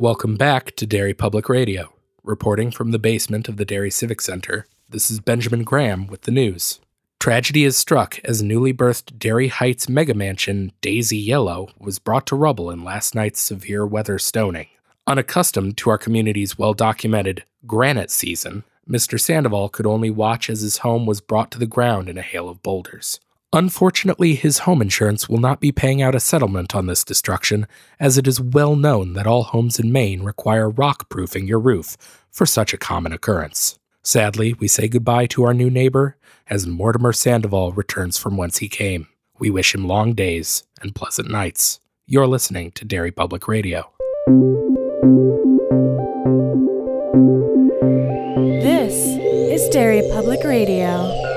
[0.00, 1.92] Welcome back to Derry Public Radio.
[2.24, 6.30] Reporting from the basement of the Derry Civic Center, this is Benjamin Graham with the
[6.30, 6.80] news.
[7.18, 12.34] Tragedy has struck as newly birthed Derry Heights mega mansion Daisy Yellow was brought to
[12.34, 14.68] rubble in last night's severe weather stoning.
[15.06, 19.20] Unaccustomed to our community's well documented granite season, Mr.
[19.20, 22.48] Sandoval could only watch as his home was brought to the ground in a hail
[22.48, 23.20] of boulders.
[23.52, 27.66] Unfortunately, his home insurance will not be paying out a settlement on this destruction,
[27.98, 31.96] as it is well known that all homes in Maine require rock proofing your roof
[32.30, 33.76] for such a common occurrence.
[34.04, 36.16] Sadly, we say goodbye to our new neighbor
[36.48, 39.08] as Mortimer Sandoval returns from whence he came.
[39.40, 41.80] We wish him long days and pleasant nights.
[42.06, 43.90] You're listening to Derry Public Radio.
[48.62, 51.29] This is Derry Public Radio.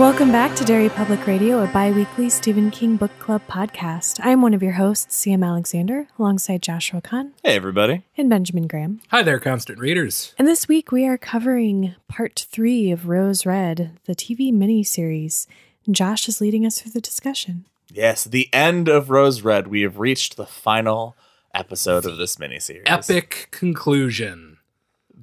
[0.00, 4.18] Welcome back to Derry Public Radio, a bi weekly Stephen King Book Club podcast.
[4.22, 8.02] I'm one of your hosts, CM Alexander, alongside Joshua Kahn Hey, everybody.
[8.16, 9.02] and Benjamin Graham.
[9.08, 10.34] Hi there, constant readers.
[10.38, 15.46] And this week we are covering part three of Rose Red, the TV miniseries.
[15.90, 17.66] Josh is leading us through the discussion.
[17.92, 19.66] Yes, the end of Rose Red.
[19.66, 21.14] We have reached the final
[21.54, 22.84] episode of this miniseries.
[22.86, 24.56] Epic conclusion.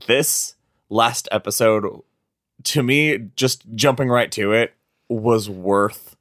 [0.05, 0.53] This
[0.87, 2.03] last episode,
[2.63, 4.73] to me, just jumping right to it,
[5.09, 6.15] was worth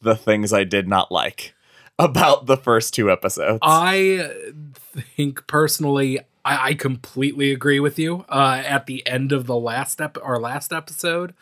[0.00, 1.54] the things I did not like
[1.98, 3.58] about the first two episodes.
[3.62, 4.30] I
[5.16, 8.24] think personally, I, I completely agree with you.
[8.28, 11.34] Uh, at the end of the last ep- our last episode,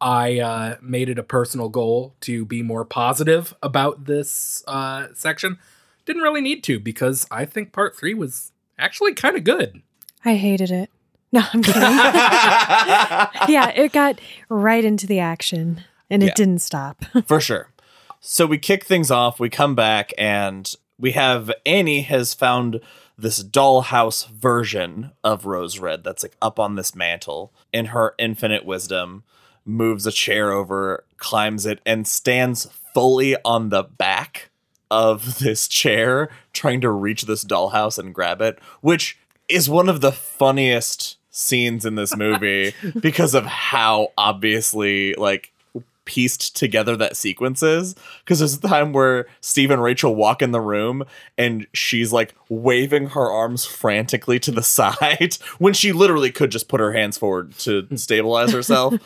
[0.00, 5.58] I uh, made it a personal goal to be more positive about this uh, section.
[6.06, 9.82] Didn't really need to because I think part three was actually kind of good.
[10.24, 10.90] I hated it.
[11.32, 11.82] No, I'm kidding.
[11.82, 16.34] yeah, it got right into the action and it Yeah.
[16.34, 17.04] didn't stop.
[17.26, 17.70] For sure.
[18.20, 22.80] So we kick things off, we come back, and we have Annie has found
[23.16, 27.52] this dollhouse version of Rose Red that's like up on this mantle.
[27.72, 29.22] In her infinite wisdom,
[29.64, 34.50] moves a chair over, climbs it, and stands fully on the back
[34.90, 39.18] of this chair, trying to reach this dollhouse and grab it, which
[39.48, 45.52] is one of the funniest scenes in this movie because of how obviously like
[46.04, 47.94] pieced together that sequence is
[48.24, 51.04] because there's a time where Steve and Rachel walk in the room
[51.36, 56.68] and she's like waving her arms frantically to the side when she literally could just
[56.68, 57.96] put her hands forward to hmm.
[57.96, 58.94] stabilize herself.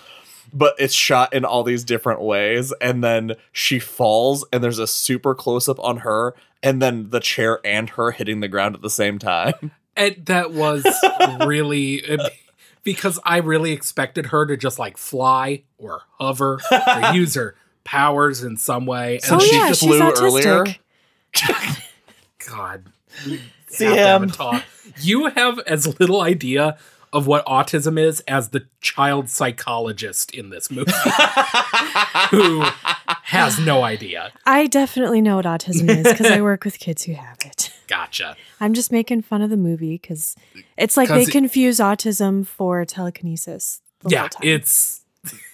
[0.55, 4.87] But it's shot in all these different ways, and then she falls, and there's a
[4.87, 8.83] super close up on her, and then the chair and her hitting the ground at
[8.83, 9.71] the same time.
[9.97, 10.85] And that was
[11.47, 12.29] really eh,
[12.83, 17.55] because I really expected her to just like fly or hover or use her
[17.85, 19.21] powers in some way.
[19.25, 20.65] And oh she yeah, flew earlier.
[22.49, 22.85] God,
[23.69, 24.63] See have to have him.
[25.01, 26.79] You have as little idea
[27.13, 30.91] of what autism is as the child psychologist in this movie,
[32.31, 32.63] who
[33.25, 34.33] has no idea.
[34.47, 37.71] I definitely know what autism is because I work with kids who have it.
[37.87, 38.37] Gotcha.
[38.61, 40.35] I'm just making fun of the movie because
[40.77, 43.81] it's like 'Cause they it- confuse autism for telekinesis.
[44.01, 44.43] The Yeah, whole time.
[44.49, 45.03] it's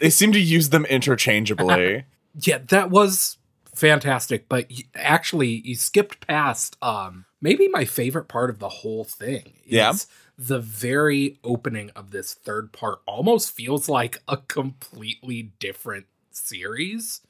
[0.01, 2.05] They seem to use them interchangeably.
[2.41, 3.39] yeah, that was
[3.75, 4.49] fantastic.
[4.49, 9.55] But y- actually, you skipped past um maybe my favorite part of the whole thing.
[9.67, 9.93] Is Yeah.
[10.41, 17.23] The very opening of this third part almost feels like a completely different series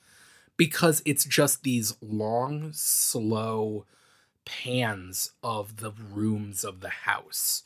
[0.58, 3.86] because it's just these long, slow
[4.44, 7.62] pans of the rooms of the house.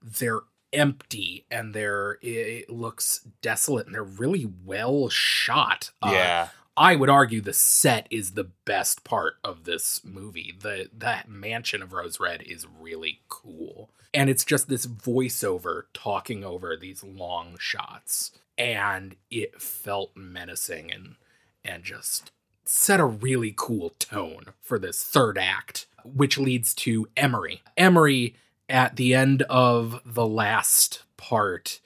[0.00, 0.42] They're
[0.72, 5.90] empty and they're it looks desolate and they're really well shot.
[6.02, 6.48] Uh, yeah.
[6.76, 10.54] I would argue the set is the best part of this movie.
[10.56, 13.90] The that mansion of Rose Red is really cool.
[14.12, 18.32] And it's just this voiceover talking over these long shots.
[18.58, 21.16] And it felt menacing and
[21.64, 22.30] and just
[22.64, 27.62] set a really cool tone for this third act, which leads to Emery.
[27.76, 28.36] Emery
[28.68, 31.80] at the end of the last part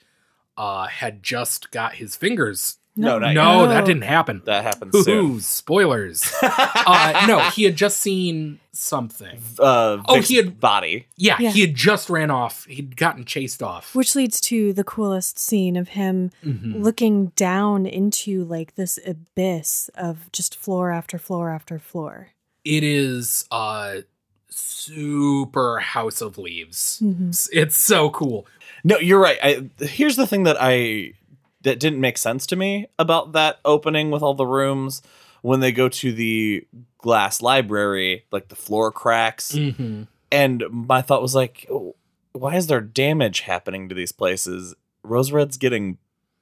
[0.57, 3.67] uh had just got his fingers No, not no, yet.
[3.69, 4.41] that didn't happen.
[4.45, 5.17] That happens soon.
[5.35, 6.29] Ooh, spoilers.
[6.43, 9.39] uh, no, he had just seen something.
[9.57, 11.07] Uh, Oh, Vic's he had- body.
[11.15, 11.51] Yeah, Yeah.
[11.51, 12.65] he had just ran off.
[12.65, 13.95] He'd gotten chased off.
[13.95, 16.81] which leads to the coolest scene of him Mhm.
[16.83, 22.29] looking down into like this abyss of just floor after floor after floor.
[22.65, 24.01] It is uh
[24.49, 26.99] super House of Leaves.
[27.01, 27.29] Mhm.
[27.29, 28.45] It's, it's so cool.
[28.83, 29.37] No, you're right.
[29.41, 31.13] I, here's the thing that I
[31.63, 35.01] that didn't make sense to me about that opening with all the rooms
[35.41, 36.65] when they go to the
[36.97, 39.51] glass library, like the floor cracks.
[39.53, 40.03] Mm-hmm.
[40.31, 41.95] And my thought was like, "Oh,
[42.33, 44.75] why is there damage happening to these places?
[45.03, 45.97] Rose Red's getting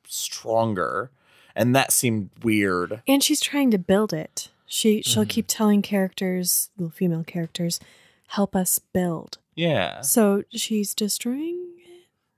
[0.07, 1.11] stronger.
[1.55, 3.01] And that seemed weird.
[3.07, 4.49] And she's trying to build it.
[4.65, 5.29] She she'll Mhm.
[5.29, 7.79] keep telling characters, little female characters,
[8.27, 9.39] help us build.
[9.55, 10.01] Yeah.
[10.01, 11.65] So she's destroying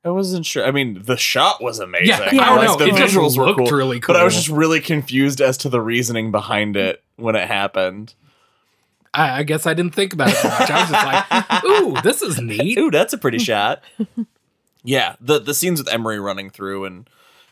[0.04, 0.66] I wasn't sure.
[0.66, 2.08] I mean, the shot was amazing.
[2.08, 2.78] Yeah, Yeah, I don't like, know.
[2.78, 3.78] the It visuals were looked cool.
[3.78, 4.14] really cool.
[4.16, 8.16] But I was just really confused as to the reasoning behind it when it happened.
[9.14, 10.72] I, I guess I didn't think about it so much.
[10.72, 13.84] I was just like, "Ooh, this is neat." Ooh, that's a pretty shot.
[14.84, 17.10] Yeah, the the scenes with Emery running through and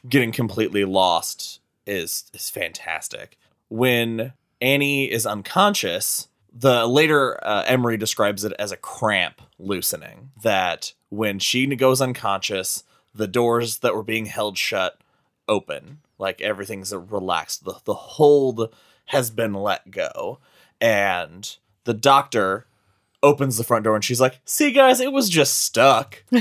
[0.08, 3.38] getting completely lost is is fantastic.
[3.68, 10.32] When Annie is unconscious, the later uh, Emery describes it as a cramp loosening.
[10.42, 12.84] That when she goes unconscious,
[13.14, 15.00] the doors that were being held shut
[15.48, 17.66] open, like everything's relaxed.
[17.66, 18.74] The the hold
[19.06, 20.40] has been let go,
[20.80, 22.66] and the doctor
[23.22, 26.24] opens the front door and she's like, "See, guys, it was just stuck."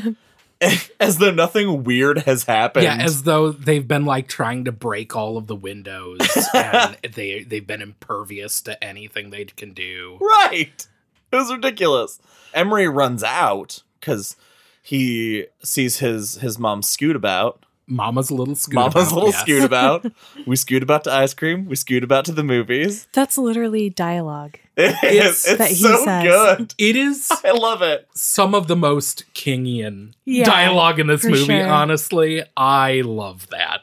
[1.01, 2.85] as though nothing weird has happened.
[2.85, 6.19] Yeah, as though they've been like trying to break all of the windows
[6.55, 10.19] and they they've been impervious to anything they can do.
[10.21, 10.87] right.
[11.33, 12.21] It was ridiculous.
[12.55, 14.37] Emery runs out because
[14.83, 17.65] he sees his his mom scoot about.
[17.91, 18.75] Mama's a little scoot.
[18.75, 19.41] Mama's about, little yes.
[19.41, 20.07] scoot about.
[20.47, 21.65] we scoot about to ice cream.
[21.65, 23.09] We scoot about to the movies.
[23.15, 24.59] That's literally dialogue.
[24.77, 25.45] It is.
[25.47, 26.23] It's- that It's he so says.
[26.25, 26.75] good.
[26.79, 28.07] It is I love it.
[28.15, 31.45] some of the most Kingian Yeah, dialogue in this movie.
[31.47, 31.67] sure.
[31.67, 33.81] Honestly, I love that.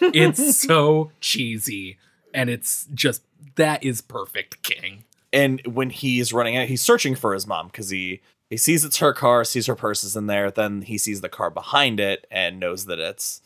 [0.00, 1.98] It's so cheesy,
[2.32, 3.22] and it's just
[3.56, 5.04] that is perfect King.
[5.32, 8.20] And when he's running out, he's searching for his mom because he
[8.50, 10.50] he sees it's her car, sees her purse is in there.
[10.50, 13.42] Then he sees the car behind it and knows that it's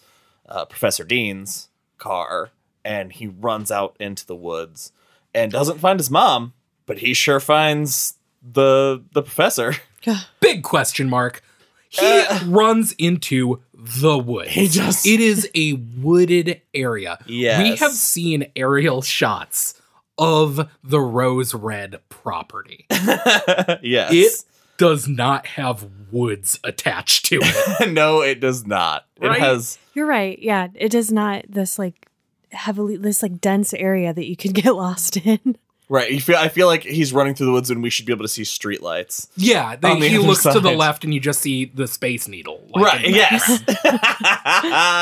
[0.48, 1.68] uh, Professor Dean's
[1.98, 2.50] car,
[2.84, 4.92] and he runs out into the woods
[5.34, 6.52] and doesn't find his mom,
[6.86, 9.74] but he sure finds the the professor.
[10.40, 11.42] Big question mark.
[11.88, 12.40] He Uh.
[12.46, 14.50] runs into the woods.
[14.50, 15.04] He does.
[15.04, 17.18] It is a wooded area.
[17.26, 17.60] Yes.
[17.62, 19.80] We have seen aerial shots
[20.22, 22.86] of the Rose Red property.
[22.90, 24.12] yes.
[24.12, 24.44] It
[24.78, 27.92] does not have woods attached to it.
[27.92, 29.06] no, it does not.
[29.20, 29.36] Right?
[29.36, 30.38] It has You're right.
[30.38, 32.06] Yeah, it does not this like
[32.50, 35.56] heavily this like dense area that you could get lost in.
[35.88, 36.10] right.
[36.10, 38.24] You feel I feel like he's running through the woods and we should be able
[38.24, 39.28] to see streetlights.
[39.36, 42.28] Yeah, they, the he other looks to the left and you just see the space
[42.28, 42.64] needle.
[42.70, 43.62] like, right yes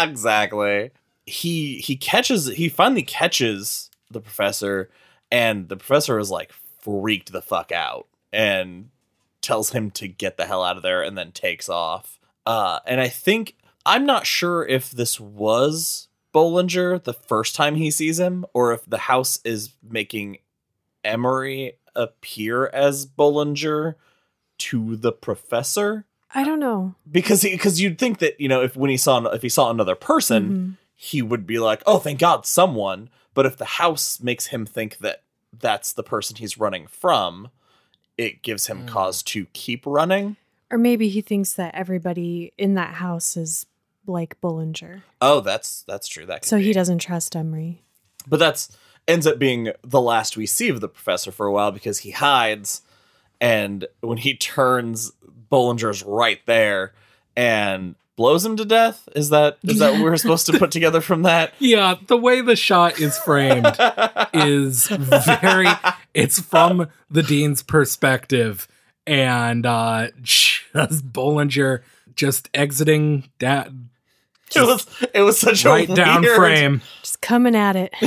[0.08, 0.90] exactly
[1.26, 4.90] he he catches he finally catches the professor
[5.30, 8.90] and the professor is like freaked the fuck out and
[9.42, 13.00] tells him to get the hell out of there and then takes off uh and
[13.00, 13.56] i think
[13.86, 18.84] i'm not sure if this was bollinger the first time he sees him or if
[18.86, 20.38] the house is making
[21.04, 23.94] emery appear as bollinger
[24.58, 26.94] to the professor I don't know.
[27.10, 29.96] because because you'd think that you know if when he saw if he saw another
[29.96, 30.76] person Mhm.
[30.94, 34.98] he would be like oh thank god someone but if the house makes him think
[34.98, 35.22] that
[35.58, 37.48] that's the person he's running from
[38.18, 38.88] it gives him Mm.
[38.88, 40.36] cause to keep running
[40.70, 43.66] Or maybe he thinks that everybody in that house is
[44.06, 45.02] like Bollinger.
[45.20, 47.82] oh that's that's true that could So he doesn't trust Emery.
[48.28, 48.76] but that's
[49.08, 52.10] ends up being the last we see of the professor for a while because he
[52.12, 52.82] hides
[53.40, 55.12] and when he turns
[55.50, 56.92] bollinger's right there
[57.36, 61.00] and blows him to death is that is that what we're supposed to put together
[61.00, 63.74] from that Yeah, the way the shot is framed
[64.34, 64.88] is
[65.40, 65.68] very
[66.12, 68.68] it's from the dean's perspective
[69.06, 71.80] and uh just Bollinger
[72.14, 73.70] just exiting that
[74.54, 76.82] it was it was such right a down weird- frame.
[77.00, 77.94] Just coming at it.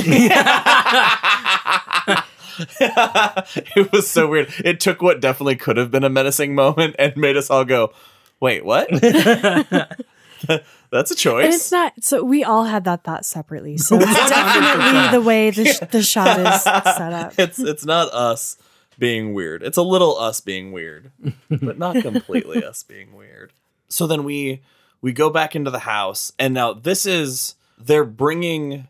[2.80, 4.52] it was so weird.
[4.64, 7.92] It took what definitely could have been a menacing moment and made us all go,
[8.44, 8.88] "Wait, what?"
[10.90, 11.44] That's a choice.
[11.46, 13.78] And it's not so we all had that thought separately.
[13.78, 17.32] So it's definitely the way the, sh- the shot is set up.
[17.38, 18.58] it's it's not us
[18.98, 19.62] being weird.
[19.62, 21.10] It's a little us being weird,
[21.48, 23.52] but not completely us being weird.
[23.88, 24.62] So then we
[25.00, 28.88] we go back into the house, and now this is they're bringing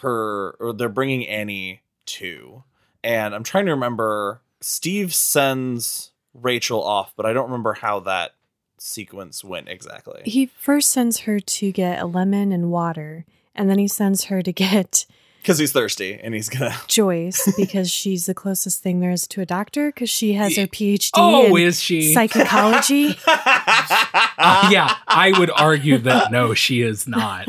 [0.00, 2.64] her or they're bringing Annie to,
[3.04, 4.40] and I'm trying to remember.
[4.62, 8.32] Steve sends Rachel off, but I don't remember how that
[8.78, 10.22] sequence went exactly.
[10.24, 14.42] He first sends her to get a lemon and water, and then he sends her
[14.42, 15.06] to get
[15.42, 16.74] Because he's thirsty and he's gonna.
[16.88, 20.66] Joyce because she's the closest thing there is to a doctor because she has her
[20.66, 22.12] PhD Oh, in is she?
[22.14, 23.16] psychology.
[23.26, 27.48] Uh, yeah, I would argue that no, she is not.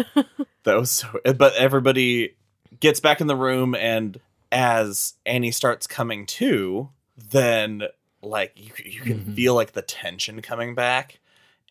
[0.63, 1.19] That was so.
[1.35, 2.35] But everybody
[2.79, 4.19] gets back in the room, and
[4.51, 7.83] as Annie starts coming to, then
[8.27, 9.35] like you you can Mhm.
[9.35, 11.19] feel like the tension coming back,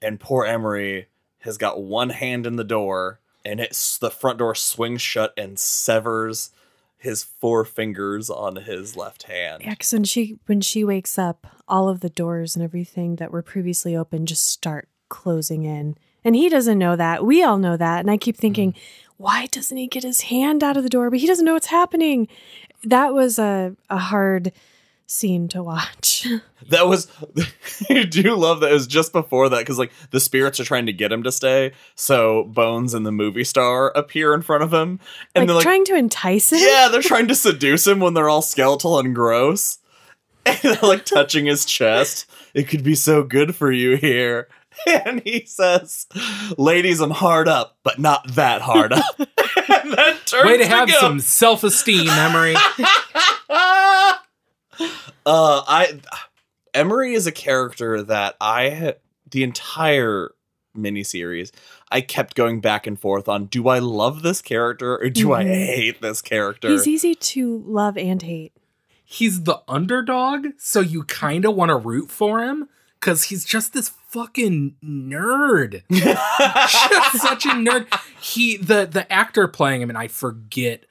[0.02, 1.06] and poor Emery
[1.40, 5.58] has got one hand in the door, and it's the front door swings shut and
[5.58, 6.50] severs
[6.98, 9.62] his four fingers on his left hand.
[9.62, 13.30] Yeah, because when she when she wakes up, all of the doors and everything that
[13.30, 17.25] were previously open just start closing in, and he doesn't know that.
[17.25, 18.75] We all know that, and I keep thinking,
[19.18, 21.10] why doesn't he get his hand out of the door?
[21.10, 22.26] But he doesn't know what's happening.
[22.82, 24.52] That was a a hard
[25.06, 26.26] scene to watch.
[26.70, 27.06] That was
[27.90, 30.86] I do love that it was just before that because like the spirits are trying
[30.86, 34.72] to get him to stay, so Bones and the movie star appear in front of
[34.75, 34.98] him,
[35.36, 36.58] and like, they're like, trying to entice him.
[36.60, 39.78] yeah, they're trying to seduce him when they're all skeletal and gross,
[40.44, 42.28] and they're like touching his chest.
[42.52, 44.48] It could be so good for you here.
[44.86, 46.06] And he says,
[46.58, 50.88] "Ladies, I'm hard up, but not that hard up." and then turns Way to have
[50.88, 50.98] go.
[50.98, 52.56] some self esteem, Emery.
[54.80, 56.00] Uh, I
[56.75, 58.97] Emery is a character that I had
[59.30, 60.33] the entire
[60.76, 61.50] miniseries.
[61.90, 65.45] I kept going back and forth on: do I love this character or do I
[65.45, 65.66] Mhm.
[65.75, 66.68] hate this character?
[66.68, 68.52] He's easy to love and hate.
[69.04, 72.68] He's the underdog, so you kind of want to root for him
[73.00, 75.83] because he's just this fucking nerd.
[75.92, 77.87] just such a nerd.
[78.21, 80.85] He the the actor playing him, and I forget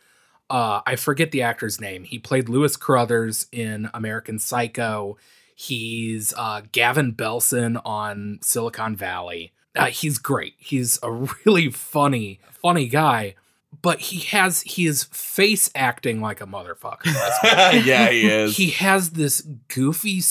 [0.55, 2.05] uh I forget the actor's name.
[2.05, 5.17] He played Luis Carruthers in American Psycho.
[5.53, 9.51] He's uh Gavin Belson on Silicon Valley.
[9.75, 10.53] Uh, he's great.
[10.57, 11.12] He's a
[11.45, 13.35] really funny, funny guy.
[13.81, 17.05] But he has he is face acting like a motherfucker.
[17.85, 18.55] yeah, he is.
[18.55, 20.21] He has this goofy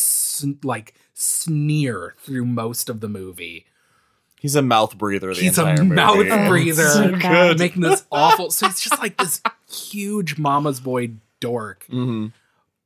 [0.63, 3.67] like sneer through most of the movie.
[4.45, 5.33] He's a mouth breather.
[5.33, 5.95] The He's a entire movie.
[5.97, 7.59] mouth Oh, breather, so bad.
[7.59, 8.51] making this awful.
[8.51, 11.87] So he's just like this huge mama's boy dork.
[11.91, 12.33] Mhm.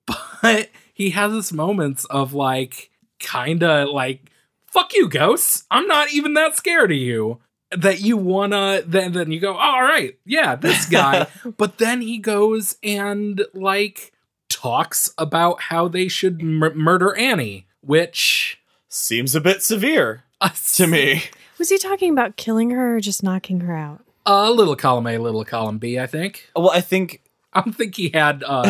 [0.06, 4.30] But he has this moments of like, kind of like,
[4.66, 5.64] fuck you, ghosts.
[5.68, 7.40] I'm not even that scared of you.
[7.76, 11.26] That you wanna, then then you go, all right, yeah, this guy.
[11.58, 14.12] but then he goes and like
[14.48, 20.86] talks about how they should mur- murder Annie, which Seems a bit severe uh, to
[20.86, 21.24] me.
[21.58, 24.04] Was he talking about killing her or just knocking her out?
[24.26, 26.48] A little column A, little column B, I think.
[26.54, 27.22] Well, I think
[27.52, 28.62] I don't think he had uh,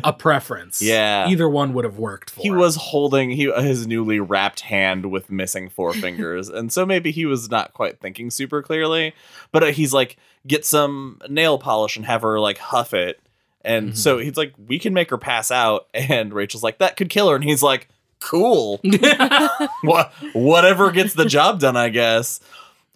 [0.04, 0.82] a preference.
[0.82, 1.28] Yeah.
[1.28, 2.56] Either one would have worked for he him.
[2.56, 7.24] was holding he, his newly wrapped hand with missing four fingers and so maybe he
[7.24, 9.14] was not quite thinking super clearly
[9.52, 13.20] but uh, he's like get some nail polish and have her like huff it
[13.64, 13.96] and Mhm.
[13.96, 17.28] so he's like we can make her pass out and rachel's like that could kill
[17.30, 17.88] her and he's like
[18.24, 18.80] cool
[19.82, 22.40] what whatever gets the job done i guess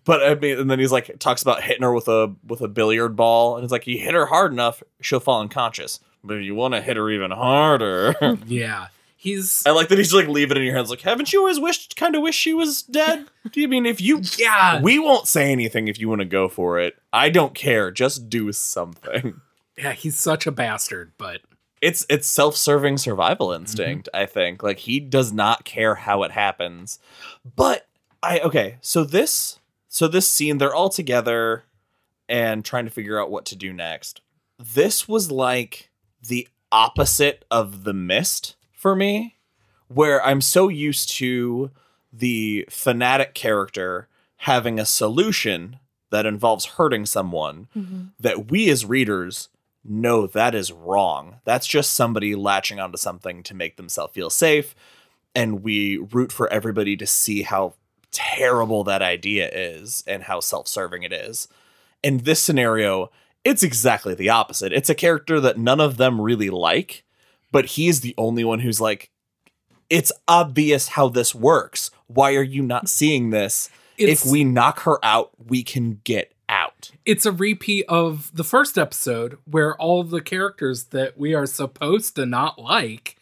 [0.08, 2.68] but I mean, and then he's like talks about hitting her with a with a
[2.68, 6.00] billiard ball, and it's like you hit her hard enough, she'll fall unconscious.
[6.24, 8.14] But if you want to hit her even harder.
[8.46, 8.88] yeah.
[9.18, 10.88] He's I like that he's like leave it in your hands.
[10.88, 13.26] Like, haven't you always wished, kind of wish she was dead?
[13.52, 14.22] Do you mean if you?
[14.38, 14.80] yeah.
[14.80, 16.94] We won't say anything if you want to go for it.
[17.12, 17.90] I don't care.
[17.90, 19.42] Just do something.
[19.76, 21.42] Yeah, he's such a bastard, but
[21.80, 23.62] It's it's self serving survival mm-hmm.
[23.62, 24.08] instinct.
[24.14, 26.98] I think like he does not care how it happens.
[27.56, 27.86] But
[28.22, 28.76] I okay.
[28.80, 29.58] So this
[29.88, 31.64] so this scene they're all together
[32.28, 34.20] and trying to figure out what to do next.
[34.58, 35.90] This was like
[36.26, 39.36] the opposite of the mist for me,
[39.88, 41.70] where I'm so used to
[42.12, 44.08] the fanatic character
[44.42, 45.78] having a solution
[46.10, 48.04] that involves hurting someone mm-hmm.
[48.18, 49.48] that we as readers
[49.88, 51.36] know that is wrong.
[51.44, 54.74] That's just somebody latching onto something to make themselves feel safe.
[55.34, 57.74] And we root for everybody to see how
[58.10, 61.48] terrible that idea is and how self serving it is.
[62.02, 63.10] In this scenario,
[63.44, 64.72] it's exactly the opposite.
[64.72, 67.04] It's a character that none of them really like,
[67.50, 69.10] but he's the only one who's like,
[69.90, 71.90] it's obvious how this works.
[72.06, 73.70] Why are you not seeing this?
[73.98, 76.32] it's, if we knock her out, we can get
[76.78, 76.90] out.
[77.04, 82.16] it's a repeat of the first episode where all the characters that we are supposed
[82.16, 83.16] to not like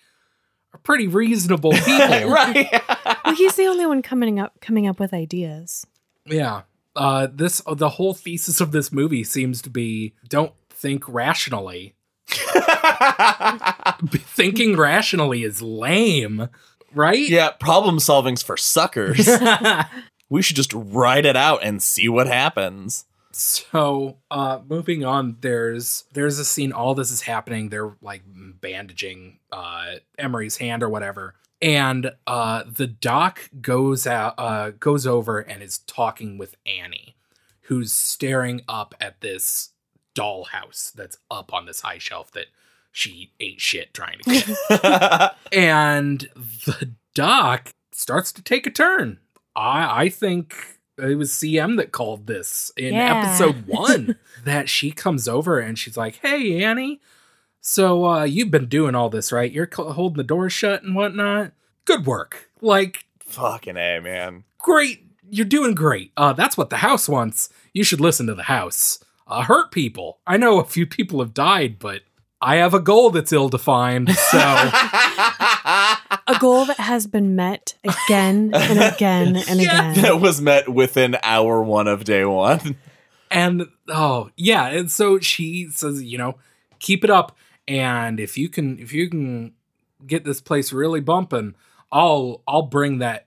[0.74, 2.30] are pretty reasonable people.
[2.30, 2.82] right.
[3.24, 5.84] Well, he's the only one coming up coming up with ideas.
[6.26, 6.62] Yeah.
[6.94, 11.96] Uh this the whole thesis of this movie seems to be don't think rationally.
[14.08, 16.48] Thinking rationally is lame,
[16.94, 17.28] right?
[17.28, 19.28] yeah, problem solving's for suckers.
[20.28, 23.06] we should just write it out and see what happens.
[23.38, 27.68] So, uh moving on, there's there's a scene all this is happening.
[27.68, 31.34] They're like bandaging uh Emery's hand or whatever.
[31.60, 37.16] And uh the doc goes out uh goes over and is talking with Annie,
[37.62, 39.70] who's staring up at this
[40.14, 42.46] dollhouse that's up on this high shelf that
[42.90, 45.36] she ate shit trying to get.
[45.52, 49.18] and the doc starts to take a turn.
[49.54, 53.22] I I think it was CM that called this in Yeah.
[53.24, 57.00] episode one that she comes over and she's like, "Hey Annie,
[57.60, 59.50] so uh, you've been doing all this, right?
[59.52, 61.52] You're cl- holding the door shut and whatnot.
[61.84, 62.50] Good work.
[62.60, 64.44] Like Fucking A, man.
[64.58, 65.02] great.
[65.28, 66.12] You're doing great.
[66.16, 67.48] Uh, that's what the house wants.
[67.72, 69.02] You should listen to the house.
[69.26, 70.18] Uh, hurt people.
[70.26, 72.02] I know a few people have died, but
[72.40, 74.10] I have a goal that's ill defined.
[74.14, 74.38] So
[76.28, 79.92] A goal that has been met again and again and Yeah.
[79.92, 80.02] again.
[80.02, 82.76] that was met within hour one of day one.
[83.30, 86.36] and oh yeah, and so she says, you know,
[86.80, 87.36] keep it up.
[87.68, 89.52] And if you can, if you can
[90.06, 91.54] get this place really bumping,
[91.92, 93.26] I'll I'll bring that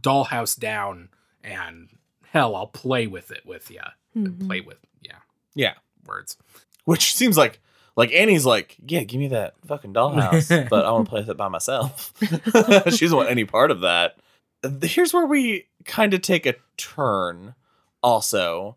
[0.00, 1.08] dollhouse down,
[1.44, 1.88] and
[2.30, 3.80] hell, I'll play with it with you.
[4.16, 4.46] Mhm.
[4.46, 5.16] Play with yeah
[5.54, 5.74] Yeah.
[6.06, 6.36] words.
[6.84, 7.60] Which seems like
[7.96, 11.30] like Annie's like, yeah, give me that fucking dollhouse, but I want to play with
[11.30, 12.12] it by myself.
[12.20, 14.16] she doesn't want any part of that.
[14.82, 17.54] Here's where we kind of take a turn.
[18.02, 18.76] Also,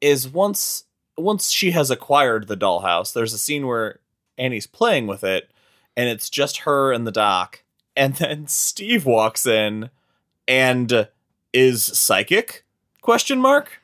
[0.00, 0.84] is once
[1.16, 4.00] once she has acquired the dollhouse, there's a scene where
[4.36, 5.50] Annie's playing with it,
[5.96, 7.62] and it's just her and the doc,
[7.96, 9.90] and then Steve walks in
[10.46, 11.08] and
[11.52, 12.64] is psychic?
[13.00, 13.80] Question mark.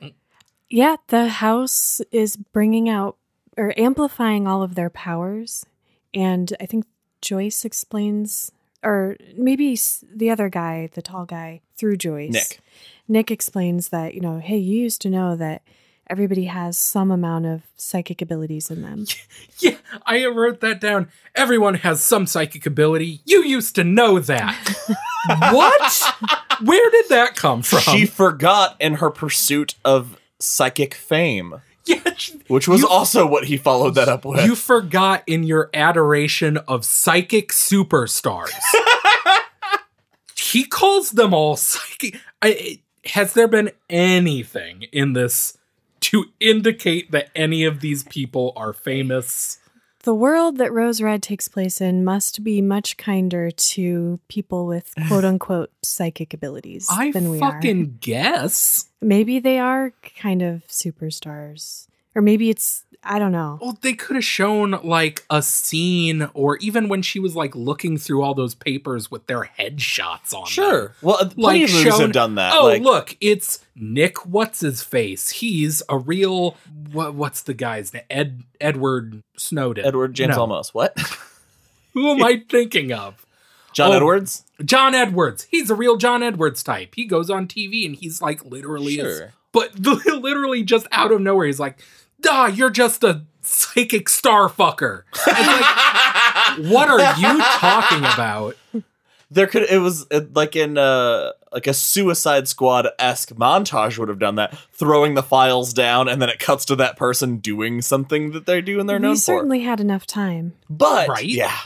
[0.68, 3.16] Yeah, the house is bringing out
[3.56, 5.64] or amplifying all of their powers.
[6.14, 6.84] And I think
[7.20, 9.78] Joyce explains, or maybe
[10.14, 12.32] the other guy, the tall guy, through Joyce.
[12.32, 12.60] Nick.
[13.08, 15.62] Nick explains that, you know, hey, you used to know that
[16.08, 19.06] everybody has some amount of psychic abilities in them.
[19.58, 21.08] Yeah, I wrote that down.
[21.36, 23.20] Everyone has some psychic ability.
[23.24, 24.56] You used to know that.
[25.52, 26.14] what?
[26.64, 27.78] Where did that come from?
[27.78, 32.00] She forgot in her pursuit of psychic fame, yeah,
[32.48, 34.44] which was You- also what he followed that up with.
[34.44, 38.52] you forgot in your adoration of psychic superstars.
[40.36, 42.20] he calls them all psychic.
[42.40, 45.56] I, has there been anything in this
[46.00, 49.58] to indicate that any of these people are famous?
[50.02, 54.92] The world that Rose Red takes place in must be much kinder to people with
[55.08, 57.86] quote unquote psychic abilities I than we fucking are.
[58.00, 58.86] guess.
[59.00, 61.86] Maybe they are kind of superstars.
[62.14, 63.58] Or maybe it's, I don't know.
[63.60, 67.96] Well, they could have shown like a scene, or even when she was like looking
[67.96, 70.42] through all those papers with their headshots on.
[70.42, 70.46] them.
[70.46, 70.94] sure.
[71.02, 72.52] Well, uh, plenty Like of movies shown- have done that.
[72.54, 74.26] Oh, like, look, it's Nick.
[74.26, 75.30] What's his face?
[75.30, 76.56] He's a real.
[76.92, 78.02] What, what's the guy's name?
[78.10, 79.84] Ed Edward Snowden.
[79.86, 80.46] Edward James No.
[80.46, 80.68] Olmos.
[80.74, 80.96] What?
[81.94, 83.24] Who am I thinking of?
[83.72, 83.94] John Oh.
[83.96, 84.44] Edwards?
[84.64, 85.46] John Edwards.
[85.50, 86.94] He's a real John Edwards type.
[86.94, 89.32] He goes on TV and he's like literally, is, Sure.
[89.52, 91.78] but literally just out of nowhere, he's like,
[92.28, 98.56] "Ah, you're just a psychic star fucker." Like, what are you talking about?
[99.30, 104.18] There could it was like in uh like a Suicide Squad esque montage would have
[104.18, 108.32] done that, throwing the files down, and then it cuts to that person doing something
[108.32, 109.20] that they do and they're known we for.
[109.22, 110.52] certainly had enough time.
[110.68, 111.24] But Right?
[111.24, 111.56] yeah,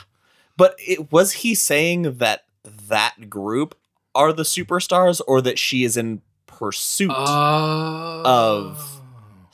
[0.55, 2.45] but it, was he saying that
[2.87, 3.75] that group
[4.15, 8.96] are the superstars, or that she is in pursuit Uh, Of-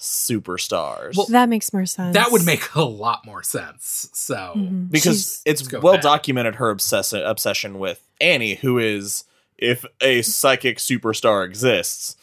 [0.03, 1.15] superstars?
[1.15, 2.13] Well, That makes more sense.
[2.15, 4.09] that would make a lot more sense.
[4.13, 4.89] So, Mhm.
[4.91, 6.01] because She's- it's well back.
[6.03, 9.23] documented her obsess- obsession with Annie, who is
[9.57, 12.15] if a psychic superstar exists,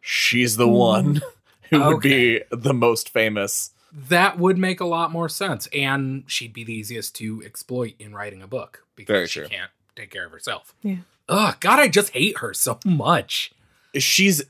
[0.00, 0.72] she's the Mm.
[0.72, 1.22] one
[1.70, 3.70] who would be the most famous.
[3.94, 8.14] that would make a lot more sense, and she'd be the easiest to exploit in
[8.14, 9.48] writing a book because Very she true.
[9.50, 10.74] can't take care of herself.
[10.82, 10.96] Yeah.
[11.28, 13.52] Ugh, God, I just hate her so much.
[13.98, 14.42] She's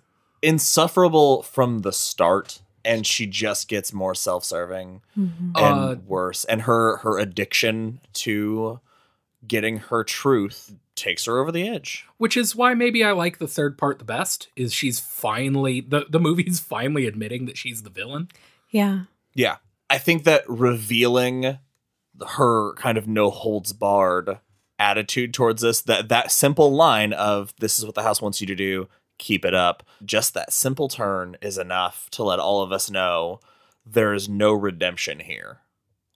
[0.42, 5.00] insufferable from the start, and she just gets more self-serving.
[5.18, 5.30] Mhm.
[5.56, 8.80] and Uh, worse and her her addiction to
[9.46, 13.48] getting her truth takes her over the edge which is why maybe I like the
[13.48, 14.48] third part the best.
[14.56, 18.28] Is she's finally the the movie's finally admitting that she's the villain.
[18.70, 19.04] Yeah.
[19.34, 19.56] yeah
[19.90, 21.58] i think that revealing
[22.36, 24.38] her kind of no holds barred
[24.78, 28.46] attitude towards this that that simple line of this is what the house wants you
[28.46, 32.72] to do keep it up just that simple turn is enough to let all of
[32.72, 33.38] us know
[33.86, 35.58] there is no redemption here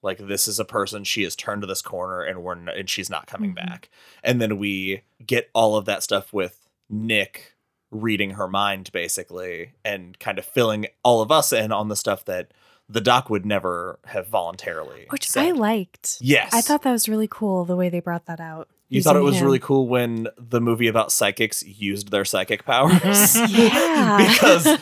[0.03, 2.89] like this is a person she has turned to this corner and we're n- and
[2.91, 3.57] she's not coming Mhm.
[3.57, 3.89] back
[4.23, 7.55] and then we get all of that stuff with nick
[7.91, 12.25] reading her mind basically and kind of filling all of us in on the stuff
[12.25, 12.53] that
[12.89, 15.45] the doc would never have voluntarily Which said.
[15.47, 16.19] I liked.
[16.21, 18.69] yes I thought that was really cool the way they brought that out.
[18.88, 19.44] You thought it was him.
[19.44, 24.16] really cool when the movie about psychics used their psychic powers Yeah.
[24.29, 24.79] because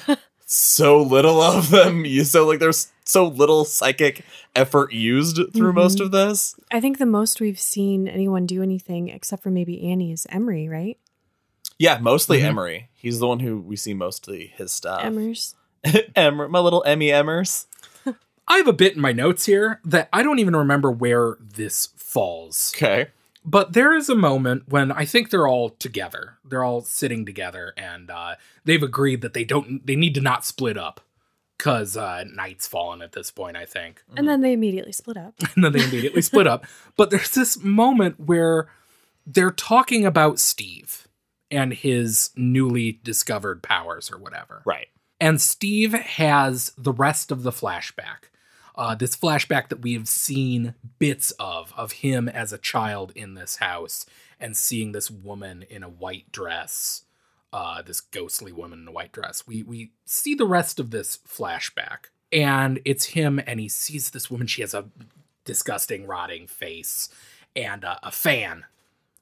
[0.47, 4.23] so little of them you so like there's so little psychic
[4.55, 6.55] effort used through most of this.
[6.71, 10.69] I think the most we've seen anyone do anything, except for maybe Annie, is Emery,
[10.69, 10.99] right?
[11.79, 12.45] Yeah, mostly Mhm.
[12.45, 12.89] Emery.
[12.95, 15.03] He's the one who we see mostly his stuff.
[15.03, 15.55] Emmers.
[16.17, 17.67] Emer, my little Emmy Emmers.
[18.47, 21.89] I have a bit in my notes here that I don't even remember where this
[21.97, 22.73] falls.
[22.77, 23.09] Okay.
[23.45, 26.39] But there is a moment when I think they're all together.
[26.45, 29.87] They're all sitting together, and uh, they've agreed that they don't.
[29.87, 31.01] They need to not split up
[31.59, 33.57] because uh, night's fallen at this point.
[33.57, 35.35] I think, And then they immediately split up.
[35.55, 36.65] and then they immediately split up.
[36.97, 38.69] But there's this moment where
[39.27, 41.07] they're talking about Steve
[41.51, 44.63] and his newly discovered powers or whatever.
[44.65, 44.89] Right.
[45.21, 48.31] And Steve has the rest of the flashback.
[48.77, 53.35] Uh, this flashback that we have seen bits of, of him as a child in
[53.35, 54.05] this house
[54.41, 57.03] and seeing this woman in a white dress,
[57.53, 59.47] uh, this ghostly woman in a white dress.
[59.47, 62.07] We, we see the rest of this flashback.
[62.33, 64.49] And it's him, and he sees this woman.
[64.49, 64.87] She has a
[65.45, 67.09] disgusting, rotting face
[67.57, 68.65] and uh, a fan,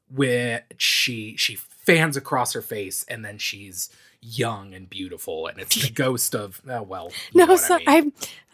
[0.08, 5.82] which she she fans across her face, and then she's young and beautiful, and it's
[5.82, 7.12] the ghost of oh well.
[7.34, 8.12] No, so I mean.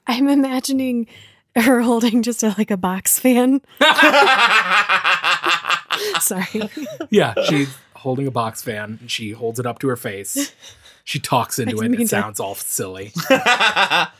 [0.08, 1.06] I'm I'm imagining
[1.54, 3.60] her holding just a, like a box fan.
[6.20, 6.70] Sorry.
[7.10, 8.98] yeah, she's holding a box fan.
[9.00, 10.52] And she holds it up to her face.
[11.04, 11.88] She talks into I it.
[11.88, 13.12] didn't It to- sounds all silly.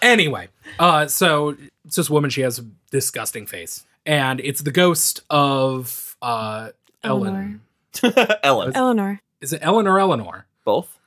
[0.02, 0.48] anyway,
[0.78, 2.30] uh, so it's this woman.
[2.30, 6.70] She has a disgusting face, and it's the ghost of uh,
[7.04, 7.60] Ellen.
[8.42, 8.72] Ellen.
[8.74, 9.20] Eleanor.
[9.40, 10.46] Is it Ellen or Eleanor?
[10.64, 10.98] Both.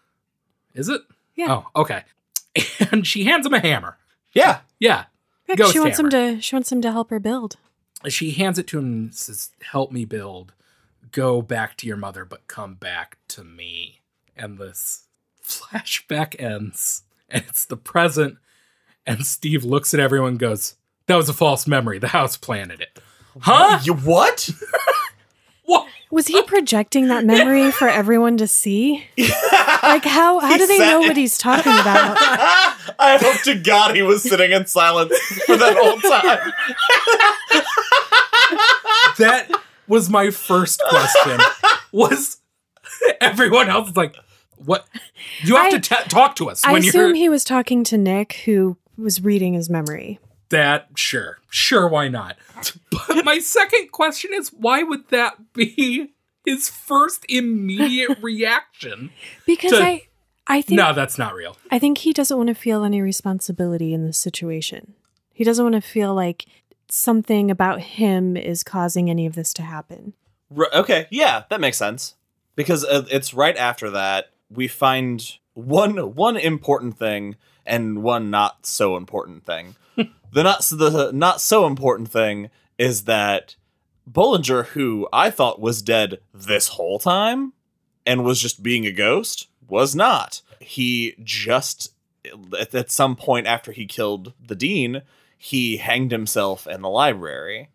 [0.74, 1.02] Is it?
[1.36, 1.64] Yeah.
[1.76, 2.04] Oh, okay.
[2.92, 3.98] And she hands him a hammer.
[4.34, 4.60] Yeah.
[4.80, 5.06] Yeah.
[5.48, 7.58] Yeah, she wants him to she wants him to help her build.
[8.08, 10.54] She hands it to him and says, Help me build.
[11.12, 14.02] Go back to your mother, but come back to me.
[14.36, 15.08] And this
[15.44, 17.04] flashback ends.
[17.30, 18.38] And it's the present.
[19.06, 20.76] And Steve looks at everyone and goes,
[21.08, 22.00] That was a false memory.
[22.00, 23.00] The house planted it.
[23.40, 23.80] Huh?
[23.84, 24.50] You what?
[25.64, 25.88] What?
[26.12, 29.06] Was he projecting that memory for everyone to see?
[29.84, 31.08] Like how how He do they know it.
[31.08, 32.18] what he's talking about?
[33.00, 35.16] I hope to God he was sitting in silence
[35.46, 36.54] for that whole time.
[39.18, 39.50] That
[39.88, 41.40] was my first question.
[41.92, 42.38] Was
[43.20, 44.16] everyone else like,
[44.58, 44.88] What?
[45.44, 47.16] You have I- to ta talk to us I when assume you're.
[47.16, 50.20] he was talking to Nick, who was reading his memory.
[50.50, 52.36] that sure sure why not
[52.92, 56.12] but my second question is why would that be
[56.46, 59.12] his first immediate reaction
[59.46, 60.04] Because To- I
[60.48, 63.94] I think no that's not real I think he doesn't want to feel any responsibility
[63.94, 64.96] in this situation.
[65.34, 66.46] He doesn't want to feel like
[66.90, 70.14] something about him is causing any of this to happen.
[70.56, 72.16] R- okay, yeah, that makes sense.
[72.56, 78.66] Because uh, it's right after that we find one one important thing and one not
[78.66, 79.76] so important thing.
[79.96, 83.56] the not s- the not so important thing is that
[84.12, 87.54] Bollinger, who I thought was dead this whole time
[88.06, 90.42] and was just being a ghost, was not.
[90.60, 91.94] He just
[92.60, 95.02] at, at some point after he killed the dean,
[95.38, 97.70] he hanged himself in the library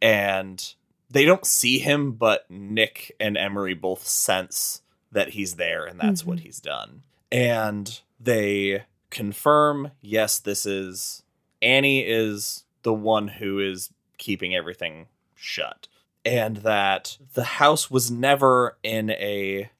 [0.00, 0.74] and
[1.10, 6.24] they don't see him, but Nick and Emery both sense that he's there and that's
[6.24, 6.42] what Mhm.
[6.42, 7.02] he's done.
[7.30, 11.22] And they confirm yes, this is
[11.60, 15.06] Annie is the one who is keeping everything
[15.42, 15.88] shut.
[16.24, 19.70] And that the house was never in a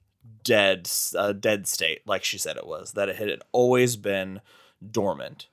[0.44, 0.90] dead
[1.38, 4.40] dead state like she said it was that it had always been
[4.90, 5.46] dormant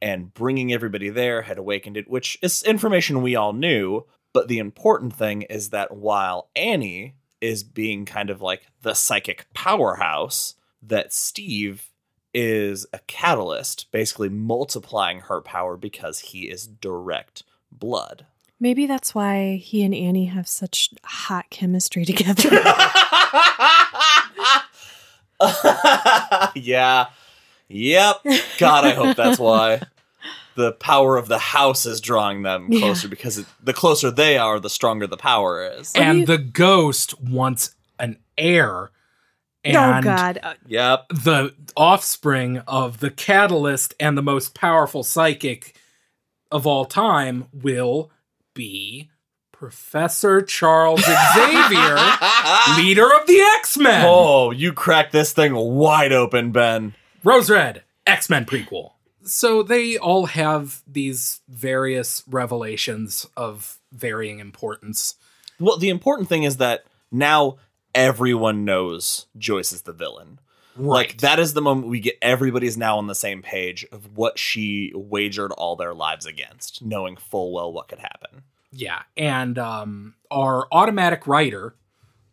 [0.00, 4.58] and bringing everybody there had awakened it which is information we all knew but the
[4.58, 11.12] important thing is that while Annie is being kind of like the psychic powerhouse, that
[11.12, 11.90] Steve
[12.32, 18.26] is a catalyst, basically multiplying her power because he is direct blood.
[18.62, 22.48] Maybe that's why he and Annie have such hot chemistry together.
[26.54, 27.06] yeah.
[27.68, 28.16] Yep.
[28.58, 29.80] God, I hope that's why.
[30.54, 32.78] The power of the house is drawing them Yeah.
[32.80, 35.92] closer because it, the closer they are, the stronger the power is.
[35.96, 38.90] And you- the ghost wants an heir
[39.64, 40.38] oh and God!
[40.40, 41.08] Uh, Yep.
[41.08, 45.74] the offspring of the catalyst and the most powerful psychic
[46.52, 48.12] of all time will
[48.54, 49.10] be
[49.52, 51.96] Professor Charles Xavier,
[52.76, 54.04] leader of the X-Men.
[54.06, 56.94] Oh, you cracked this thing wide open, Ben.
[57.22, 58.92] Rose Red, X Men prequel.
[59.24, 65.14] So they all have these various revelations of varying importance.
[65.60, 67.58] Well, the important thing is that now
[67.94, 70.40] everyone knows Joyce is the villain.
[70.76, 74.38] Like that is the moment we get everybody's now on the same page of what
[74.38, 78.42] she wagered all their lives against, knowing full well what could happen.
[78.72, 81.74] Yeah, and um, our automatic writer,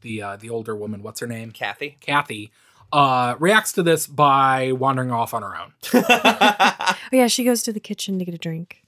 [0.01, 1.51] the uh, the older woman, what's her name?
[1.51, 1.97] Kathy.
[1.99, 2.51] Kathy,
[2.93, 5.73] uh, reacts to this by wandering off on her own.
[7.11, 8.83] Oh yeah, she goes to the kitchen to get a drink.